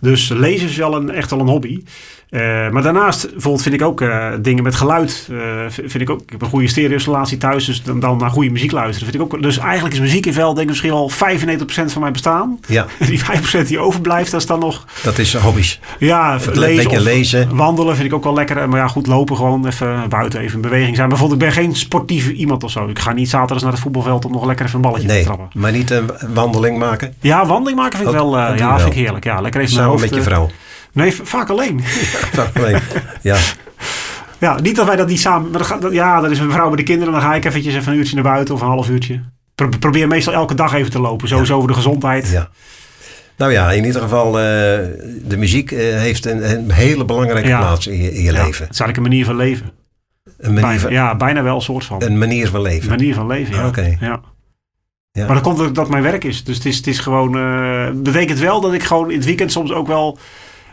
Dus 0.00 0.28
lezen 0.28 0.68
is 0.68 0.76
wel 0.76 0.94
een, 0.94 1.10
echt 1.10 1.30
wel 1.30 1.40
een 1.40 1.48
hobby. 1.48 1.82
Eh, 2.30 2.40
maar 2.70 2.82
daarnaast 2.82 3.30
bijvoorbeeld 3.30 3.62
vind 3.62 3.74
ik 3.74 3.82
ook 3.82 4.00
eh, 4.00 4.26
dingen 4.40 4.62
met 4.62 4.74
geluid. 4.74 5.28
eh, 5.30 5.38
vind 5.68 6.00
ik, 6.00 6.10
ook, 6.10 6.20
ik 6.20 6.30
heb 6.30 6.42
een 6.42 6.48
goede 6.48 6.68
stereo-installatie 6.68 7.38
thuis, 7.38 7.64
dus 7.64 7.82
dan, 7.82 8.00
dan 8.00 8.16
naar 8.18 8.30
goede 8.30 8.50
muziek 8.50 8.72
luisteren. 8.72 9.10
Vind 9.12 9.22
ik 9.24 9.34
ook, 9.34 9.42
dus 9.42 9.58
eigenlijk 9.58 9.94
is 9.94 10.00
muziek 10.00 10.26
in 10.26 10.32
vel 10.32 10.48
denk 10.48 10.60
ik 10.60 10.68
misschien 10.68 10.90
wel 10.90 11.10
95% 11.10 11.92
van 11.92 12.00
mijn 12.00 12.12
bestaan. 12.12 12.58
Ja, 12.66 12.86
die 13.08 13.20
5% 13.64 13.66
die 13.66 13.78
overblijft, 13.78 14.30
dat 14.30 14.40
is 14.40 14.46
dan 14.46 14.58
nog 14.58 14.84
dat 15.02 15.18
is 15.18 15.34
hobby's. 15.34 15.80
ja, 15.98 16.38
lezen, 16.52 17.02
lezen. 17.02 17.56
wandelen 17.56 17.94
vind 17.96 18.06
ik 18.08 18.14
ook 18.14 18.24
wel 18.24 18.34
lekker. 18.34 18.68
Maar 18.68 18.78
ja, 18.78 18.88
goed, 18.88 19.06
lopen 19.06 19.36
gewoon 19.36 19.66
even 19.66 20.08
buiten, 20.08 20.40
even 20.40 20.54
in 20.54 20.60
beweging 20.60 20.96
zijn. 20.96 21.08
Bijvoorbeeld, 21.08 21.42
ik 21.42 21.46
ben 21.48 21.56
geen 21.56 21.76
sportieve 21.76 22.32
iemand 22.32 22.64
of 22.64 22.70
zo. 22.70 22.86
Ik 22.88 22.98
ga 22.98 23.12
niet 23.12 23.28
zaterdags 23.28 23.62
naar 23.62 23.72
het 23.72 23.80
voetbalveld 23.80 24.24
om 24.24 24.32
nog 24.32 24.46
lekker 24.46 24.64
even 24.66 24.76
een 24.76 24.82
balletje 24.84 25.06
Nee, 25.08 25.18
te 25.18 25.24
trappen. 25.24 25.48
maar 25.54 25.72
niet 25.72 25.90
een 25.90 26.10
wandeling 26.34 26.78
maken. 26.78 27.14
Ja, 27.20 27.46
wandeling 27.46 27.78
maken 27.80 27.98
vind 27.98 28.10
ik 28.10 28.16
Dat- 28.16 28.30
wel, 28.30 28.38
ja, 28.56 28.78
vind 28.78 28.92
ik 28.92 28.98
heerlijk. 28.98 29.24
Ja, 29.24 29.40
lekker 29.40 29.60
even 29.60 29.72
Samen 29.72 29.90
hoofd, 29.90 30.02
met 30.02 30.14
je 30.14 30.22
vrouw. 30.22 30.50
Nee, 30.92 31.12
vaak 31.12 31.50
alleen. 31.50 31.80
Alleen. 32.54 32.78
Ja, 33.22 33.36
Ja, 34.38 34.60
niet 34.60 34.76
dat 34.76 34.86
wij 34.86 34.96
dat 34.96 35.08
niet 35.08 35.20
samen. 35.20 35.50
Maar 35.50 35.76
dat- 35.80 35.92
ja, 35.92 36.20
dan 36.20 36.30
is 36.30 36.38
mijn 36.38 36.50
vrouw 36.50 36.66
bij 36.68 36.76
de 36.76 36.82
kinderen. 36.82 37.12
Dan 37.12 37.22
ga 37.22 37.34
ik 37.34 37.44
eventjes 37.44 37.74
even 37.74 37.92
een 37.92 37.98
uurtje 37.98 38.14
naar 38.14 38.24
buiten 38.24 38.54
of 38.54 38.60
een 38.60 38.66
half 38.66 38.88
uurtje. 38.88 39.20
Pro- 39.54 39.68
probeer 39.80 40.08
meestal 40.08 40.32
elke 40.32 40.54
dag 40.54 40.74
even 40.74 40.90
te 40.90 41.00
lopen. 41.00 41.28
Sowieso 41.28 41.56
over 41.56 41.68
de 41.68 41.74
gezondheid. 41.74 42.28
ja. 42.30 42.48
Nou 43.36 43.52
ja, 43.52 43.72
in 43.72 43.84
ieder 43.84 44.00
geval, 44.00 44.26
eh, 44.26 44.34
de 45.24 45.36
muziek 45.36 45.72
eh, 45.72 45.78
heeft 45.98 46.26
een, 46.26 46.50
een 46.50 46.70
hele 46.70 47.04
belangrijke 47.04 47.48
Ja. 47.48 47.58
plaats 47.58 47.86
in 47.86 48.02
je, 48.02 48.12
in 48.14 48.22
je 48.22 48.32
Ja, 48.32 48.44
leven. 48.44 48.64
Het 48.64 48.74
is 48.74 48.80
eigenlijk 48.80 48.96
een 48.96 49.02
manier 49.02 49.24
van 49.24 49.36
leven. 49.36 49.70
Een 50.38 50.46
manier, 50.54 50.60
Bijna, 50.60 50.78
van, 50.80 50.92
ja, 50.92 51.16
bijna 51.16 51.42
wel 51.42 51.54
een 51.54 51.62
soort 51.62 51.84
van. 51.84 52.02
een 52.02 52.18
manier 52.18 52.48
van 52.48 52.62
leven. 52.62 52.88
manier 52.88 53.14
van 53.14 53.26
leven, 53.26 53.54
ja. 53.54 53.60
Ah, 53.60 53.66
oké. 53.68 53.96
ja. 54.00 54.20
Ja. 55.12 55.24
Maar 55.26 55.34
dat 55.34 55.42
komt 55.42 55.60
ook 55.60 55.74
dat 55.74 55.88
mijn 55.88 56.02
werk 56.02 56.24
is. 56.24 56.44
Dus 56.44 56.56
het 56.56 56.64
is, 56.66 56.76
het 56.76 56.86
is 56.86 56.98
gewoon... 56.98 57.36
eh 57.38 57.90
betekent 57.94 58.38
wel 58.38 58.60
dat 58.60 58.72
ik 58.72 58.82
gewoon 58.82 59.10
in 59.10 59.16
het 59.16 59.24
weekend 59.26 59.52
soms 59.52 59.72
ook 59.72 59.86
wel... 59.86 60.18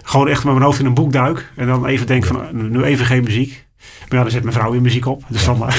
Gewoon 0.07 0.27
echt 0.27 0.43
met 0.43 0.53
mijn 0.53 0.65
hoofd 0.65 0.79
in 0.79 0.85
een 0.85 0.93
boek 0.93 1.11
duik. 1.13 1.51
En 1.55 1.67
dan 1.67 1.85
even 1.85 2.07
denk 2.07 2.25
van, 2.25 2.47
nu 2.51 2.83
even 2.83 3.05
geen 3.05 3.23
muziek. 3.23 3.65
Maar 3.79 4.17
ja, 4.17 4.21
dan 4.21 4.31
zet 4.31 4.43
mijn 4.43 4.55
vrouw 4.55 4.71
weer 4.71 4.81
muziek 4.81 5.05
op. 5.05 5.23
Dus 5.27 5.45
dan... 5.45 5.67
eh, 5.67 5.75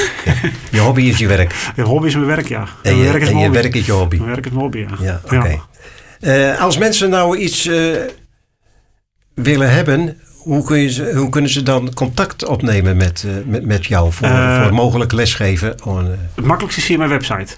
Je 0.71 0.79
hobby 0.81 1.03
is 1.03 1.19
je 1.19 1.27
werk. 1.27 1.55
ja, 1.77 1.83
hobby 1.83 2.07
is 2.07 2.15
mijn 2.15 2.27
werk, 2.27 2.49
ja. 2.49 2.65
En 2.83 2.97
je, 2.97 3.05
werk 3.05 3.23
is 3.23 3.29
en 3.29 3.37
je 3.37 3.43
hobby. 3.45 3.59
werk 3.61 3.75
is 3.75 3.87
je 3.87 3.93
hobby. 3.93 4.17
Mijn 4.17 4.29
werk 4.31 4.45
is 4.45 4.51
mijn 4.51 4.63
hobby, 4.63 4.79
ja. 4.79 4.89
Ja, 5.01 5.21
oké. 5.25 5.61
Eh, 6.21 6.61
als 6.61 6.79
mensen 6.79 7.11
nou 7.11 7.37
iets 7.37 7.67
eh, 7.67 7.91
willen 9.35 9.71
hebben, 9.71 10.21
hoe, 10.37 10.65
kun 10.65 10.79
je 10.79 10.91
ze, 10.91 11.13
hoe 11.15 11.29
kunnen 11.29 11.51
ze 11.51 11.63
dan 11.63 11.95
contact 11.95 12.45
opnemen 12.45 12.97
met, 12.97 13.25
eh, 13.27 13.33
met, 13.45 13.65
met 13.67 13.87
jou 13.87 14.13
voor, 14.13 14.29
voor 14.63 14.75
mogelijk 14.75 15.13
lesgeven? 15.13 15.69
Het 16.35 16.45
makkelijkste 16.45 16.81
is 16.81 16.87
via 16.87 16.97
mijn 16.99 17.11
website. 17.11 17.57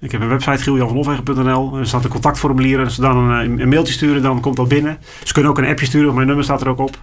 Ik 0.00 0.12
heb 0.12 0.20
een 0.20 0.28
website, 0.28 0.62
gieljanvanhofwegen.nl. 0.62 1.76
Er 1.78 1.86
staat 1.86 2.04
een 2.04 2.10
contactformulier. 2.10 2.84
Als 2.84 2.94
ze 2.94 3.00
dan 3.00 3.16
een, 3.16 3.60
een 3.60 3.68
mailtje 3.68 3.92
sturen, 3.92 4.22
dan 4.22 4.40
komt 4.40 4.56
dat 4.56 4.68
binnen. 4.68 4.98
Ze 5.24 5.32
kunnen 5.32 5.50
ook 5.50 5.58
een 5.58 5.66
appje 5.66 5.86
sturen, 5.86 6.14
mijn 6.14 6.26
nummer 6.26 6.44
staat 6.44 6.60
er 6.60 6.68
ook 6.68 6.78
op. 6.78 6.96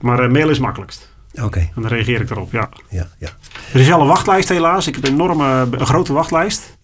Maar 0.00 0.18
eh, 0.20 0.30
mail 0.30 0.48
is 0.48 0.58
makkelijkst. 0.58 1.12
Oké, 1.42 1.58
En 1.58 1.82
dan 1.82 1.86
reageer 1.86 2.20
ik 2.20 2.30
erop, 2.30 2.52
ja. 2.52 2.68
ja, 2.88 3.08
ja. 3.18 3.28
Er 3.72 3.80
is 3.80 3.88
wel 3.88 4.00
een 4.00 4.06
wachtlijst 4.06 4.48
helaas. 4.48 4.86
Ik 4.86 4.94
heb 4.94 5.04
een 5.04 5.12
enorme, 5.12 5.66
een 5.70 5.86
grote 5.86 6.12
wachtlijst. 6.12 6.78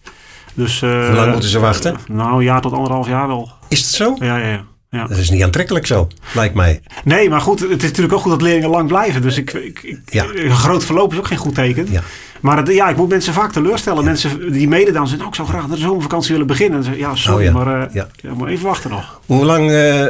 Dus, 0.53 0.81
eh, 0.81 0.89
Hoe 1.05 1.15
lang 1.15 1.31
moeten 1.31 1.49
ze 1.49 1.59
wachten? 1.59 1.95
nou, 2.07 2.37
een 2.37 2.43
jaar 2.43 2.61
tot 2.61 2.73
anderhalf 2.73 3.07
jaar 3.07 3.27
wel. 3.27 3.51
Is 3.67 3.79
het 3.79 3.89
zo? 3.89 4.15
Ja, 4.19 4.37
ja, 4.37 4.47
ja. 4.47 4.63
Ja. 4.89 5.07
Dat 5.07 5.17
is 5.17 5.29
niet 5.29 5.43
aantrekkelijk 5.43 5.85
zo, 5.85 6.07
lijkt 6.33 6.53
mij. 6.55 6.81
Nee, 7.03 7.29
maar 7.29 7.41
goed, 7.41 7.59
het 7.59 7.83
is 7.83 7.89
natuurlijk 7.89 8.13
ook 8.13 8.21
goed 8.21 8.31
dat 8.31 8.41
leerlingen 8.41 8.69
lang 8.69 8.87
blijven. 8.87 9.21
Dus 9.21 9.37
ik, 9.37 9.53
ik, 9.53 9.83
ik- 9.83 9.99
Ja. 10.05 10.25
een 10.33 10.51
groot 10.51 10.85
verloop 10.85 11.11
is 11.11 11.17
ook 11.17 11.27
geen 11.27 11.37
goed 11.37 11.55
teken. 11.55 11.87
Ja. 11.91 12.01
Maar 12.41 12.57
het, 12.57 12.67
ja, 12.67 12.89
ik 12.89 12.97
moet 12.97 13.09
mensen 13.09 13.33
vaak 13.33 13.51
teleurstellen. 13.51 14.03
Mensen 14.03 14.51
die 14.51 14.67
mede 14.67 14.91
dan 14.91 15.07
zeggen, 15.07 15.17
nou, 15.17 15.29
ik 15.29 15.35
zou 15.35 15.47
graag 15.47 15.65
de 15.67 15.77
zomervakantie 15.77 16.31
willen 16.31 16.47
beginnen. 16.47 16.83
Ze, 16.83 16.97
ja, 16.97 17.15
sorry, 17.15 17.37
Oh 17.37 17.43
ja, 17.43 17.51
maar 17.63 17.89
ja. 17.93 18.07
ja, 18.15 18.33
moet 18.33 18.47
even 18.47 18.65
wachten 18.65 18.89
nog. 18.89 19.21
Hoe 19.25 19.45
lang 19.45 19.71
eh, 19.71 20.07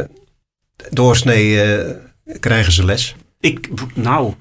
doorsnee 0.89 1.61
eh, 1.61 1.95
krijgen 2.39 2.71
ze 2.71 2.85
les? 2.85 3.15
Ik, 3.39 3.69
nou, 3.93 4.33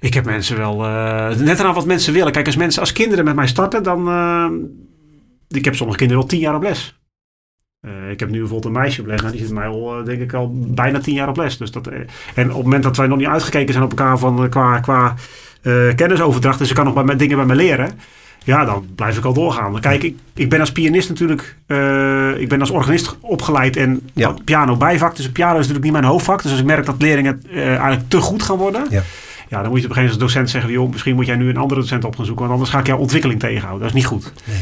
ik 0.00 0.14
heb 0.14 0.24
mensen 0.24 0.56
wel, 0.56 0.76
net 1.36 1.58
eraan 1.58 1.74
wat 1.74 1.86
mensen 1.86 2.12
willen. 2.12 2.32
Kijk, 2.32 2.46
als 2.46 2.56
mensen, 2.56 2.80
als 2.80 2.92
kinderen 2.92 3.24
met 3.24 3.34
mij 3.34 3.46
starten, 3.46 3.82
dan, 3.82 4.08
ik 5.48 5.64
heb 5.64 5.74
sommige 5.76 5.98
kinderen 5.98 6.22
al 6.22 6.28
tien 6.28 6.38
jaar 6.40 6.54
op 6.54 6.62
les. 6.62 7.00
Eh, 7.82 8.10
ik 8.10 8.20
heb 8.20 8.30
nu 8.30 8.38
bijvoorbeeld 8.38 8.74
een 8.74 8.80
meisje 8.80 9.00
op 9.00 9.06
les. 9.06 9.20
Nou, 9.20 9.32
die 9.32 9.40
zit 9.46 9.52
mij 9.54 9.66
al, 9.66 9.98
eh, 9.98 10.04
denk 10.04 10.20
ik, 10.20 10.32
al 10.32 10.50
bijna 10.54 10.98
tien 10.98 11.14
jaar 11.14 11.28
op 11.28 11.36
les. 11.36 11.56
Dus 11.58 11.70
dat, 11.70 11.86
eh, 11.86 11.98
en 12.34 12.48
op 12.50 12.54
het 12.54 12.62
moment 12.62 12.82
dat 12.82 12.96
wij 12.96 13.06
nog 13.06 13.18
niet 13.18 13.26
uitgekeken 13.26 13.72
zijn 13.72 13.84
op 13.84 13.90
elkaar 13.90 14.18
van, 14.18 14.48
qua, 14.48 14.80
qua 14.80 15.14
kennisoverdracht. 15.96 16.58
Dus 16.58 16.68
ze 16.68 16.74
kan 16.74 16.84
nog 16.84 16.94
bij, 16.94 17.04
mij- 17.04 17.16
dingen 17.16 17.36
bij 17.36 17.46
me 17.46 17.54
leren. 17.54 17.90
Ja, 18.44 18.64
dan 18.64 18.86
blijf 18.94 19.18
ik 19.18 19.24
al 19.24 19.32
doorgaan. 19.32 19.80
Kijk, 19.80 20.02
ik, 20.02 20.16
ik 20.34 20.48
ben 20.48 20.60
als 20.60 20.72
pianist 20.72 21.08
natuurlijk, 21.08 21.56
ik 22.38 22.48
ben 22.48 22.60
als 22.60 22.70
organist 22.70 23.16
opgeleid 23.20 23.76
en 23.76 24.00
Ja. 24.12 24.34
piano 24.44 24.76
bijvak. 24.76 25.16
Dus 25.16 25.30
piano 25.32 25.52
is 25.52 25.56
natuurlijk 25.58 25.84
niet 25.84 25.92
mijn 25.92 26.04
hoofdvak. 26.04 26.42
Dus 26.42 26.50
als 26.50 26.60
ik 26.60 26.66
merk 26.66 26.86
dat 26.86 27.02
leerlingen 27.02 27.42
eigenlijk 27.54 28.02
te 28.08 28.16
goed 28.20 28.42
gaan 28.42 28.56
worden, 28.56 28.86
Ja. 28.90 29.02
ja, 29.48 29.62
dan 29.62 29.70
moet 29.70 29.80
je 29.80 29.84
op 29.86 29.90
een 29.90 29.96
gegeven 29.96 30.02
moment 30.02 30.10
als 30.10 30.18
docent 30.18 30.50
zeggen, 30.50 30.70
joh, 30.72 30.90
misschien 30.90 31.14
moet 31.14 31.26
jij 31.26 31.36
nu 31.36 31.48
een 31.48 31.56
andere 31.56 31.80
docent 31.80 32.04
op 32.04 32.16
gaan 32.16 32.24
zoeken, 32.24 32.42
want 32.42 32.52
anders 32.54 32.70
ga 32.74 32.78
ik 32.80 32.86
jouw 32.86 32.98
ontwikkeling 32.98 33.40
tegenhouden. 33.40 33.80
Dat 33.80 33.88
is 33.88 33.94
niet 33.94 34.06
goed. 34.06 34.32
Nee. 34.44 34.56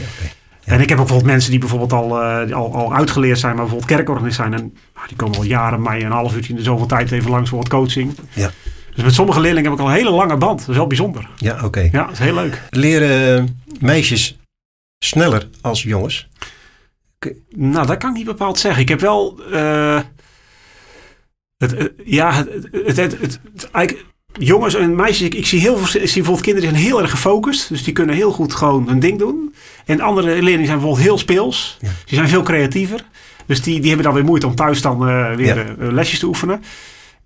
En 0.71 0.81
ik 0.81 0.89
heb 0.89 0.99
ook 0.99 1.05
bijvoorbeeld 1.05 1.33
mensen 1.33 1.51
die 1.51 1.61
bijvoorbeeld 1.61 1.93
al, 1.93 2.23
eh, 2.23 2.53
al, 2.57 2.75
al 2.75 2.95
uitgeleerd 2.95 3.39
zijn, 3.39 3.55
maar 3.55 3.65
bijvoorbeeld 3.65 3.91
kerkorganist 3.97 4.37
zijn. 4.37 4.55
En 4.55 4.75
nou, 4.95 5.07
die 5.09 5.17
komen 5.17 5.37
al 5.39 5.45
jaren 5.45 5.83
mij 5.83 6.05
een 6.05 6.11
half 6.13 6.35
uurtje 6.35 6.51
in 6.51 6.57
de 6.57 6.63
zoveel 6.63 6.87
tijd 6.87 7.11
even 7.13 7.31
langs 7.31 7.49
voor 7.51 7.59
wat 7.59 7.69
coaching. 7.69 8.15
Ja. 8.33 8.51
Dus 8.95 9.05
met 9.05 9.15
sommige 9.15 9.41
leerlingen 9.41 9.71
heb 9.71 9.79
ik 9.79 9.85
al 9.87 9.91
een 9.91 9.97
hele 9.97 10.11
lange 10.11 10.37
band. 10.37 10.59
Dat 10.59 10.69
is 10.69 10.77
wel 10.77 10.87
bijzonder. 10.87 11.29
Ja, 11.37 11.65
oké. 11.65 11.89
Ja, 11.93 12.03
dat 12.03 12.13
is 12.13 12.19
heel 12.19 12.35
leuk. 12.35 12.63
Leren 12.71 13.39
eh, 13.39 13.45
meisjes 13.81 14.39
sneller 15.05 15.49
als 15.61 15.83
jongens? 15.83 16.29
Nou, 17.57 17.87
dat 17.87 17.97
kan 17.97 18.11
ik 18.11 18.17
niet 18.17 18.27
bepaald 18.27 18.59
zeggen. 18.59 18.83
Ik 18.83 18.89
heb 18.89 19.01
wel. 19.01 19.41
eh, 19.53 20.01
het, 21.57 21.93
ja, 22.05 22.33
het, 22.35 22.49
het, 22.73 22.97
het, 22.97 23.21
het- 23.21 23.41
het- 23.55 23.71
eigenlijk, 23.71 24.07
jongens 24.33 24.75
en 24.75 24.95
meisjes. 24.95 25.27
Ik, 25.27 25.35
ik 25.35 25.47
zie 25.47 25.61
heel 25.61 25.77
veel. 25.77 26.01
Ik 26.03 26.09
zie 26.09 26.15
bijvoorbeeld 26.23 26.41
kinderen 26.45 26.69
die 26.71 26.79
zijn 26.79 26.91
heel 26.93 27.01
erg 27.03 27.11
gefocust. 27.11 27.69
Dus 27.69 27.85
die 27.85 27.93
kunnen 27.93 28.15
heel 28.15 28.33
goed 28.33 28.55
gewoon 28.55 28.89
hun 28.89 29.01
ding 29.01 29.19
doen. 29.19 29.55
En 29.87 30.01
andere 30.01 30.27
leerlingen 30.27 30.67
zijn 30.67 30.79
bijvoorbeeld 30.79 31.07
heel 31.07 31.19
speels. 31.19 31.77
Ja. 31.81 31.89
Die 32.05 32.17
zijn 32.17 32.29
veel 32.29 32.43
creatiever. 32.43 33.05
Dus 33.47 33.63
die, 33.63 33.79
die 33.79 33.87
hebben 33.89 34.05
dan 34.07 34.15
weer 34.15 34.25
moeite 34.25 34.47
om 34.47 34.55
thuis 34.55 34.81
dan 34.83 35.09
eh, 35.09 35.35
weer 35.35 35.57
Ja. 35.57 35.65
eh, 35.79 35.93
lesjes 35.93 36.19
te 36.19 36.27
oefenen. 36.27 36.63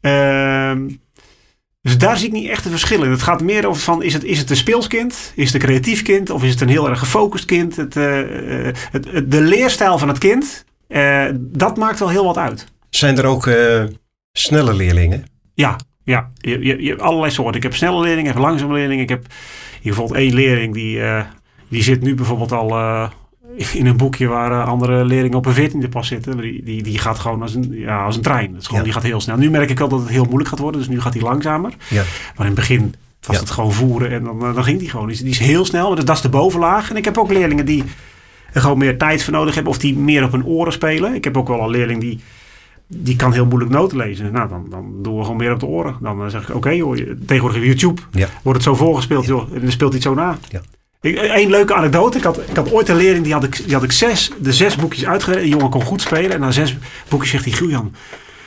Ehm, 0.00 0.88
dus 1.82 1.98
daar 1.98 2.16
zie 2.16 2.26
ik 2.26 2.32
niet 2.32 2.48
echt 2.48 2.64
een 2.64 2.70
verschil 2.70 3.02
in. 3.02 3.10
Het 3.10 3.22
gaat 3.22 3.42
meer 3.42 3.66
over 3.66 3.82
van, 3.82 4.02
is 4.02 4.12
het, 4.12 4.24
is 4.24 4.38
het 4.38 4.50
een 4.50 4.56
speelskind? 4.56 5.32
Is 5.36 5.44
het 5.52 5.54
een 5.54 5.68
creatief 5.68 6.02
kind? 6.02 6.30
Of 6.30 6.42
is 6.44 6.50
het 6.50 6.60
een 6.60 6.68
heel 6.68 6.88
erg 6.88 6.98
gefocust 6.98 7.44
kind? 7.44 7.76
Het, 7.76 7.96
eh, 7.96 8.20
het, 8.90 9.06
het- 9.10 9.30
de 9.30 9.40
leerstijl 9.40 9.98
van 9.98 10.08
het 10.08 10.18
kind, 10.18 10.64
dat 11.36 11.76
maakt 11.76 11.98
wel 11.98 12.08
heel 12.08 12.24
wat 12.24 12.36
uit. 12.38 12.66
Zijn 12.90 13.18
er 13.18 13.24
ook 13.26 13.48
snelle 14.32 14.74
leerlingen? 14.74 15.24
Ja, 15.54 15.76
ja. 16.04 16.30
Je, 16.34 16.58
je, 16.64 16.82
je 16.82 16.88
hebt 16.88 17.00
allerlei 17.00 17.32
soorten. 17.32 17.56
Ik 17.56 17.62
heb 17.62 17.74
snelle 17.74 18.00
leerlingen, 18.00 18.26
ik 18.30 18.36
heb 18.36 18.42
langzame 18.42 18.72
leerlingen. 18.74 19.02
Ik 19.02 19.08
heb 19.08 19.26
hier 19.80 19.92
bijvoorbeeld 19.92 20.18
één 20.18 20.34
leerling 20.34 20.74
die, 20.74 21.00
eh, 21.02 21.22
die 21.68 21.82
zit 21.82 22.02
nu 22.02 22.14
bijvoorbeeld 22.14 22.52
al 22.52 22.70
eh, 22.70 23.08
in 23.72 23.86
een 23.86 23.96
boekje 23.96 24.26
waar 24.26 24.52
eh, 24.52 24.68
andere 24.68 25.04
leerlingen 25.04 25.38
op 25.38 25.46
een 25.46 25.52
veertiende 25.52 25.88
pas 25.88 26.08
zitten. 26.08 26.36
Die, 26.36 26.62
die, 26.62 26.82
die 26.82 26.98
gaat 26.98 27.18
gewoon 27.18 27.42
als 27.42 27.54
een, 27.54 27.68
ja, 27.72 28.04
als 28.04 28.16
een 28.16 28.22
trein. 28.22 28.52
Dat 28.52 28.60
is 28.60 28.64
gewoon, 28.66 28.78
Ja. 28.80 28.84
Die 28.86 28.94
gaat 28.94 29.02
heel 29.02 29.20
snel. 29.20 29.36
Nu 29.36 29.50
merk 29.50 29.70
ik 29.70 29.80
al 29.80 29.88
dat 29.88 30.00
het 30.00 30.08
heel 30.08 30.24
moeilijk 30.24 30.48
gaat 30.48 30.58
worden, 30.58 30.80
dus 30.80 30.88
nu 30.90 31.00
gaat 31.00 31.12
hij 31.14 31.22
langzamer. 31.22 31.72
Ja. 31.88 32.02
Maar 32.36 32.46
in 32.46 32.52
het 32.52 32.54
begin 32.54 32.94
was 33.20 33.36
Ja. 33.36 33.42
het 33.42 33.50
gewoon 33.50 33.72
voeren 33.72 34.10
en 34.10 34.24
dan, 34.24 34.38
dan 34.40 34.64
ging 34.64 34.78
die 34.78 34.90
gewoon. 34.90 35.06
Die, 35.06 35.14
is- 35.14 35.20
die 35.22 35.30
is 35.30 35.38
heel 35.38 35.64
snel, 35.64 35.86
maar 35.86 35.96
dat, 35.96 36.06
dat 36.06 36.16
is 36.16 36.22
de 36.22 36.28
bovenlaag. 36.28 36.90
En 36.90 36.96
ik 36.96 37.04
heb 37.04 37.18
ook 37.18 37.32
leerlingen 37.32 37.66
die 37.66 37.84
er 38.52 38.60
gewoon 38.60 38.78
meer 38.78 38.98
tijd 38.98 39.22
voor 39.24 39.32
nodig 39.32 39.54
hebben 39.54 39.72
of 39.72 39.78
die 39.78 39.96
meer 39.96 40.24
op 40.24 40.32
hun 40.32 40.44
oren 40.44 40.72
spelen. 40.72 41.14
Ik 41.14 41.24
heb 41.24 41.36
ook 41.36 41.48
wel 41.48 41.60
een 41.60 41.70
leerling 41.70 42.00
die 42.00 42.20
die 42.88 43.16
kan 43.16 43.32
heel 43.32 43.46
moeilijk 43.46 43.70
noten 43.72 43.96
lezen. 43.96 44.32
Nou, 44.32 44.48
dan, 44.48 44.66
dan 44.70 44.92
doen 45.02 45.16
we 45.16 45.22
gewoon 45.22 45.36
meer 45.36 45.52
op 45.52 45.60
de 45.60 45.66
oren. 45.66 45.96
Dan 46.00 46.22
eh, 46.24 46.28
zeg 46.28 46.48
ik, 46.48 46.54
oké 46.54 46.70
je- 46.70 47.18
tegenwoordig 47.26 47.60
op 47.60 47.66
YouTube 47.66 48.00
Ja. 48.10 48.28
wordt 48.42 48.58
het 48.58 48.62
zo 48.68 48.74
voorgespeeld, 48.74 49.26
joh. 49.26 49.54
En 49.54 49.60
dan 49.60 49.70
speelt 49.70 49.92
hij 49.92 50.00
het 50.02 50.08
zo 50.08 50.14
na. 50.14 50.38
Ja. 50.48 50.60
Eén 51.36 51.50
leuke 51.50 51.74
anekdote. 51.74 52.18
Ik 52.18 52.24
had, 52.24 52.38
ik 52.48 52.56
had 52.56 52.72
ooit 52.72 52.88
een 52.88 52.96
leerling, 52.96 53.24
die 53.24 53.32
had 53.32 53.44
ik, 53.44 53.62
die 53.64 53.74
had 53.74 53.82
ik 53.82 53.92
zes, 53.92 54.30
de 54.40 54.52
zes 54.52 54.76
boekjes 54.76 55.04
uitgewerkt. 55.06 55.44
Die 55.44 55.52
jongen 55.54 55.70
kon 55.70 55.82
goed 55.82 56.00
spelen. 56.00 56.30
En 56.32 56.40
na 56.40 56.50
zes 56.50 56.76
boekjes 57.08 57.30
zegt 57.30 57.44
hij, 57.44 57.52
Julian, 57.54 57.94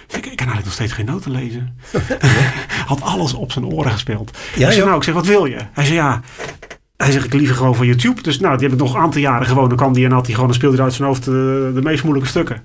ik, 0.08 0.16
ik 0.16 0.22
kan 0.22 0.32
eigenlijk 0.48 0.64
nog 0.66 0.74
steeds 0.74 0.92
geen 0.94 1.06
noten 1.06 1.32
lezen. 1.32 1.78
had 2.88 3.02
alles 3.02 3.34
op 3.34 3.52
zijn 3.52 3.66
oren 3.66 3.92
gespeeld. 3.92 4.38
Ja, 4.56 4.68
ik 4.68 4.74
zei, 4.74 4.86
nou, 4.86 4.98
ik 4.98 5.04
zeg, 5.04 5.14
wat 5.14 5.26
wil 5.26 5.46
je? 5.46 5.58
Hij 5.72 5.84
zei, 5.86 5.96
ja... 5.98 6.22
Hij 6.98 7.12
zegt, 7.12 7.26
ik 7.26 7.34
liever 7.34 7.56
gewoon 7.56 7.76
van 7.76 7.86
YouTube. 7.86 8.22
Dus 8.22 8.40
nou, 8.40 8.58
die 8.58 8.68
heb 8.68 8.78
ik 8.78 8.84
nog 8.84 8.94
een 8.96 9.02
aantal 9.02 9.22
jaren 9.22 9.48
gewoon. 9.48 9.68
Dan 9.68 9.78
kwam 9.78 9.94
die 9.94 10.06
en 10.06 10.12
had 10.12 10.24
hij 10.26 10.34
gewoon, 10.34 10.50
dan 10.50 10.58
speelde 10.58 10.76
hij 10.76 10.86
uit 10.86 10.94
zijn 10.94 11.08
hoofd 11.08 11.24
de, 11.24 11.72
de 11.74 11.82
meest 11.82 12.04
moeilijke 12.04 12.30
stukken. 12.30 12.62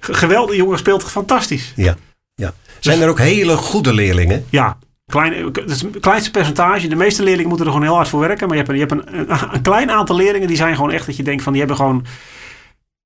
Geweldig, 0.00 0.56
jongen 0.56 0.78
speelt 0.78 1.04
fantastisch. 1.04 1.72
Ja. 1.76 1.96
ja. 2.34 2.54
Zijn 2.78 3.00
er 3.00 3.08
ook 3.08 3.18
hele 3.18 3.56
goede 3.56 3.92
leerlingen? 3.94 4.44
Ja, 4.50 4.78
klein, 5.06 5.44
het 5.44 5.70
is 5.70 5.82
het 5.82 6.00
kleinste 6.00 6.30
percentage. 6.30 6.88
De 6.88 6.96
meeste 6.96 7.22
leerlingen 7.22 7.48
moeten 7.48 7.66
er 7.66 7.72
gewoon 7.72 7.86
heel 7.86 7.96
hard 7.96 8.08
voor 8.08 8.20
werken. 8.20 8.48
Maar 8.48 8.56
je 8.56 8.62
hebt, 8.64 8.72
een, 8.72 8.78
je 8.78 8.86
hebt 8.86 9.30
een, 9.30 9.54
een, 9.54 9.62
klein 9.62 9.90
aantal 9.90 10.16
leerlingen 10.16 10.48
die 10.48 10.56
zijn 10.56 10.74
gewoon 10.74 10.90
echt 10.90 11.06
dat 11.06 11.16
je 11.16 11.22
denkt 11.22 11.42
van 11.42 11.52
die 11.52 11.60
hebben 11.60 11.78
gewoon 11.78 12.04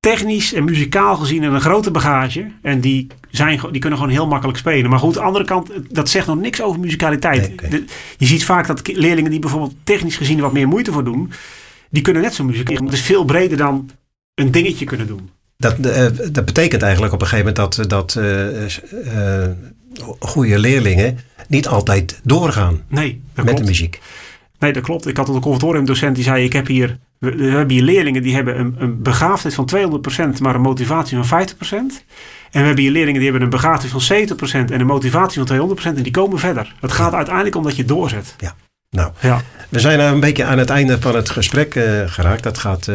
technisch 0.00 0.52
en 0.52 0.64
muzikaal 0.64 1.16
gezien 1.16 1.42
een 1.42 1.61
grote 1.61 1.90
bagage. 1.90 2.50
En 2.62 2.80
die, 2.80 3.07
zijn, 3.30 3.61
die 3.70 3.80
kunnen 3.80 3.98
gewoon 3.98 4.14
heel 4.14 4.26
makkelijk 4.26 4.59
spelen. 4.59 4.90
Maar 4.90 4.98
goed, 4.98 5.16
aan 5.16 5.20
de 5.22 5.26
andere 5.26 5.44
kant, 5.44 5.70
dat 5.88 6.09
zegt 6.09 6.26
nog 6.26 6.37
niks 6.38 6.62
over 6.62 6.80
muzikaliteit. 6.80 7.70
De- 7.70 7.85
je 8.16 8.26
ziet 8.26 8.44
vaak 8.44 8.66
dat 8.66 8.87
leerlingen 8.96 9.30
die 9.30 9.40
bijvoorbeeld 9.40 9.74
technisch 9.85 10.16
gezien 10.16 10.40
wat 10.40 10.52
meer 10.52 10.68
moeite 10.68 10.92
voor 10.92 11.04
doen, 11.04 11.33
die 11.90 12.02
kunnen 12.02 12.22
net 12.22 12.35
zo 12.35 12.44
muzikaal. 12.44 12.85
Het 12.85 12.92
is 12.92 13.00
veel 13.02 13.24
breder 13.24 13.57
dan 13.57 13.90
een 14.35 14.50
dingetje 14.50 14.85
kunnen 14.85 15.07
doen. 15.07 15.30
Dat, 15.56 15.78
eh, 15.78 16.06
dat 16.32 16.44
betekent 16.44 16.82
eigenlijk 16.82 17.12
op 17.14 17.20
een 17.20 17.26
gegeven 17.26 17.54
moment 17.54 17.76
dat, 17.76 17.90
dat 17.90 18.16
eh, 18.16 18.64
eh, 19.44 19.50
goede 20.18 20.58
leerlingen 20.58 21.18
niet 21.48 21.68
altijd 21.68 22.20
doorgaan 22.22 22.82
Nee, 22.88 23.20
met 23.34 23.44
klopt. 23.44 23.60
de 23.60 23.64
muziek. 23.64 24.00
Nee, 24.58 24.72
dat 24.72 24.82
klopt. 24.82 25.06
Ik 25.06 25.16
had 25.16 25.28
een 25.28 25.40
conservatoriumdocent 25.40 26.14
die 26.14 26.24
zei: 26.24 26.44
Ik 26.44 26.52
heb 26.52 26.66
hier, 26.66 26.98
we, 27.18 27.30
we 27.36 27.44
hebben 27.44 27.70
hier 27.74 27.82
leerlingen 27.84 28.22
die 28.22 28.34
hebben 28.34 28.58
een, 28.58 28.74
een 28.78 29.02
begaafdheid 29.02 29.54
van 29.54 29.70
200%, 30.36 30.40
maar 30.40 30.54
een 30.54 30.60
motivatie 30.60 31.22
van 31.22 31.46
50%. 31.46 31.52
En 31.70 32.60
we 32.60 32.66
hebben 32.66 32.82
hier 32.82 32.90
leerlingen 32.92 33.20
die 33.20 33.30
hebben 33.30 33.42
een 33.42 33.50
begaafdheid 33.50 33.92
van 34.04 34.36
70% 34.66 34.70
en 34.72 34.80
een 34.80 34.86
motivatie 34.86 35.42
van 35.44 35.76
200%. 35.78 35.82
En 35.84 36.02
die 36.02 36.10
komen 36.12 36.38
verder. 36.38 36.74
Het 36.80 36.92
gaat 36.92 37.12
uiteindelijk 37.12 37.56
om 37.56 37.62
dat 37.62 37.76
je 37.76 37.84
doorzet. 37.84 38.36
Nou, 38.90 39.12
Ja, 39.20 39.42
we 39.68 39.80
zijn 39.80 39.98
nou 39.98 40.14
een 40.14 40.20
beetje 40.20 40.44
aan 40.44 40.58
het 40.58 40.70
einde 40.70 41.00
van 41.00 41.14
het 41.14 41.30
gesprek 41.30 41.72
geraakt. 42.06 42.42
Dat 42.42 42.58
gaat, 42.58 42.88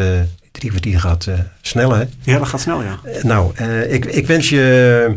drie 0.59 0.69
kwartier 0.71 0.99
gaat 0.99 1.25
eh, 1.25 1.33
snel 1.61 1.91
hè. 1.91 2.03
ja 2.21 2.37
dat 2.37 2.47
gaat 2.47 2.61
snel, 2.61 2.83
ja. 2.83 2.99
Eh, 3.03 3.23
nou, 3.23 3.51
eh, 3.55 3.93
ik, 3.93 4.05
ik 4.05 4.27
wens 4.27 4.49
je 4.49 5.15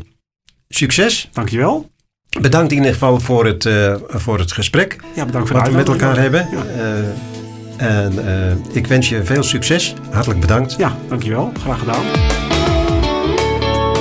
succes. 0.68 1.28
Dankjewel. 1.32 1.90
Bedankt 2.40 2.70
in 2.70 2.76
ieder 2.76 2.92
geval 2.92 3.20
voor 3.20 3.46
het, 3.46 3.66
eh, 3.66 3.94
voor 4.08 4.38
het 4.38 4.52
gesprek. 4.52 4.96
Ja, 5.14 5.24
bedankt 5.24 5.48
voor 5.48 5.58
Wat 5.58 5.68
we 5.68 5.74
met 5.74 5.88
elkaar 5.88 6.18
hebben. 6.18 6.48
Ja. 6.50 6.64
Eh, 7.76 8.04
en 8.04 8.26
eh, 8.26 8.76
ik 8.76 8.86
wens 8.86 9.08
je 9.08 9.24
veel 9.24 9.42
succes. 9.42 9.94
Hartelijk 10.10 10.40
bedankt. 10.40 10.74
Ja, 10.78 10.96
dankjewel. 11.08 11.52
Graag 11.62 11.78
gedaan. 11.78 12.04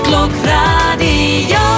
Klokradio. 0.02 1.71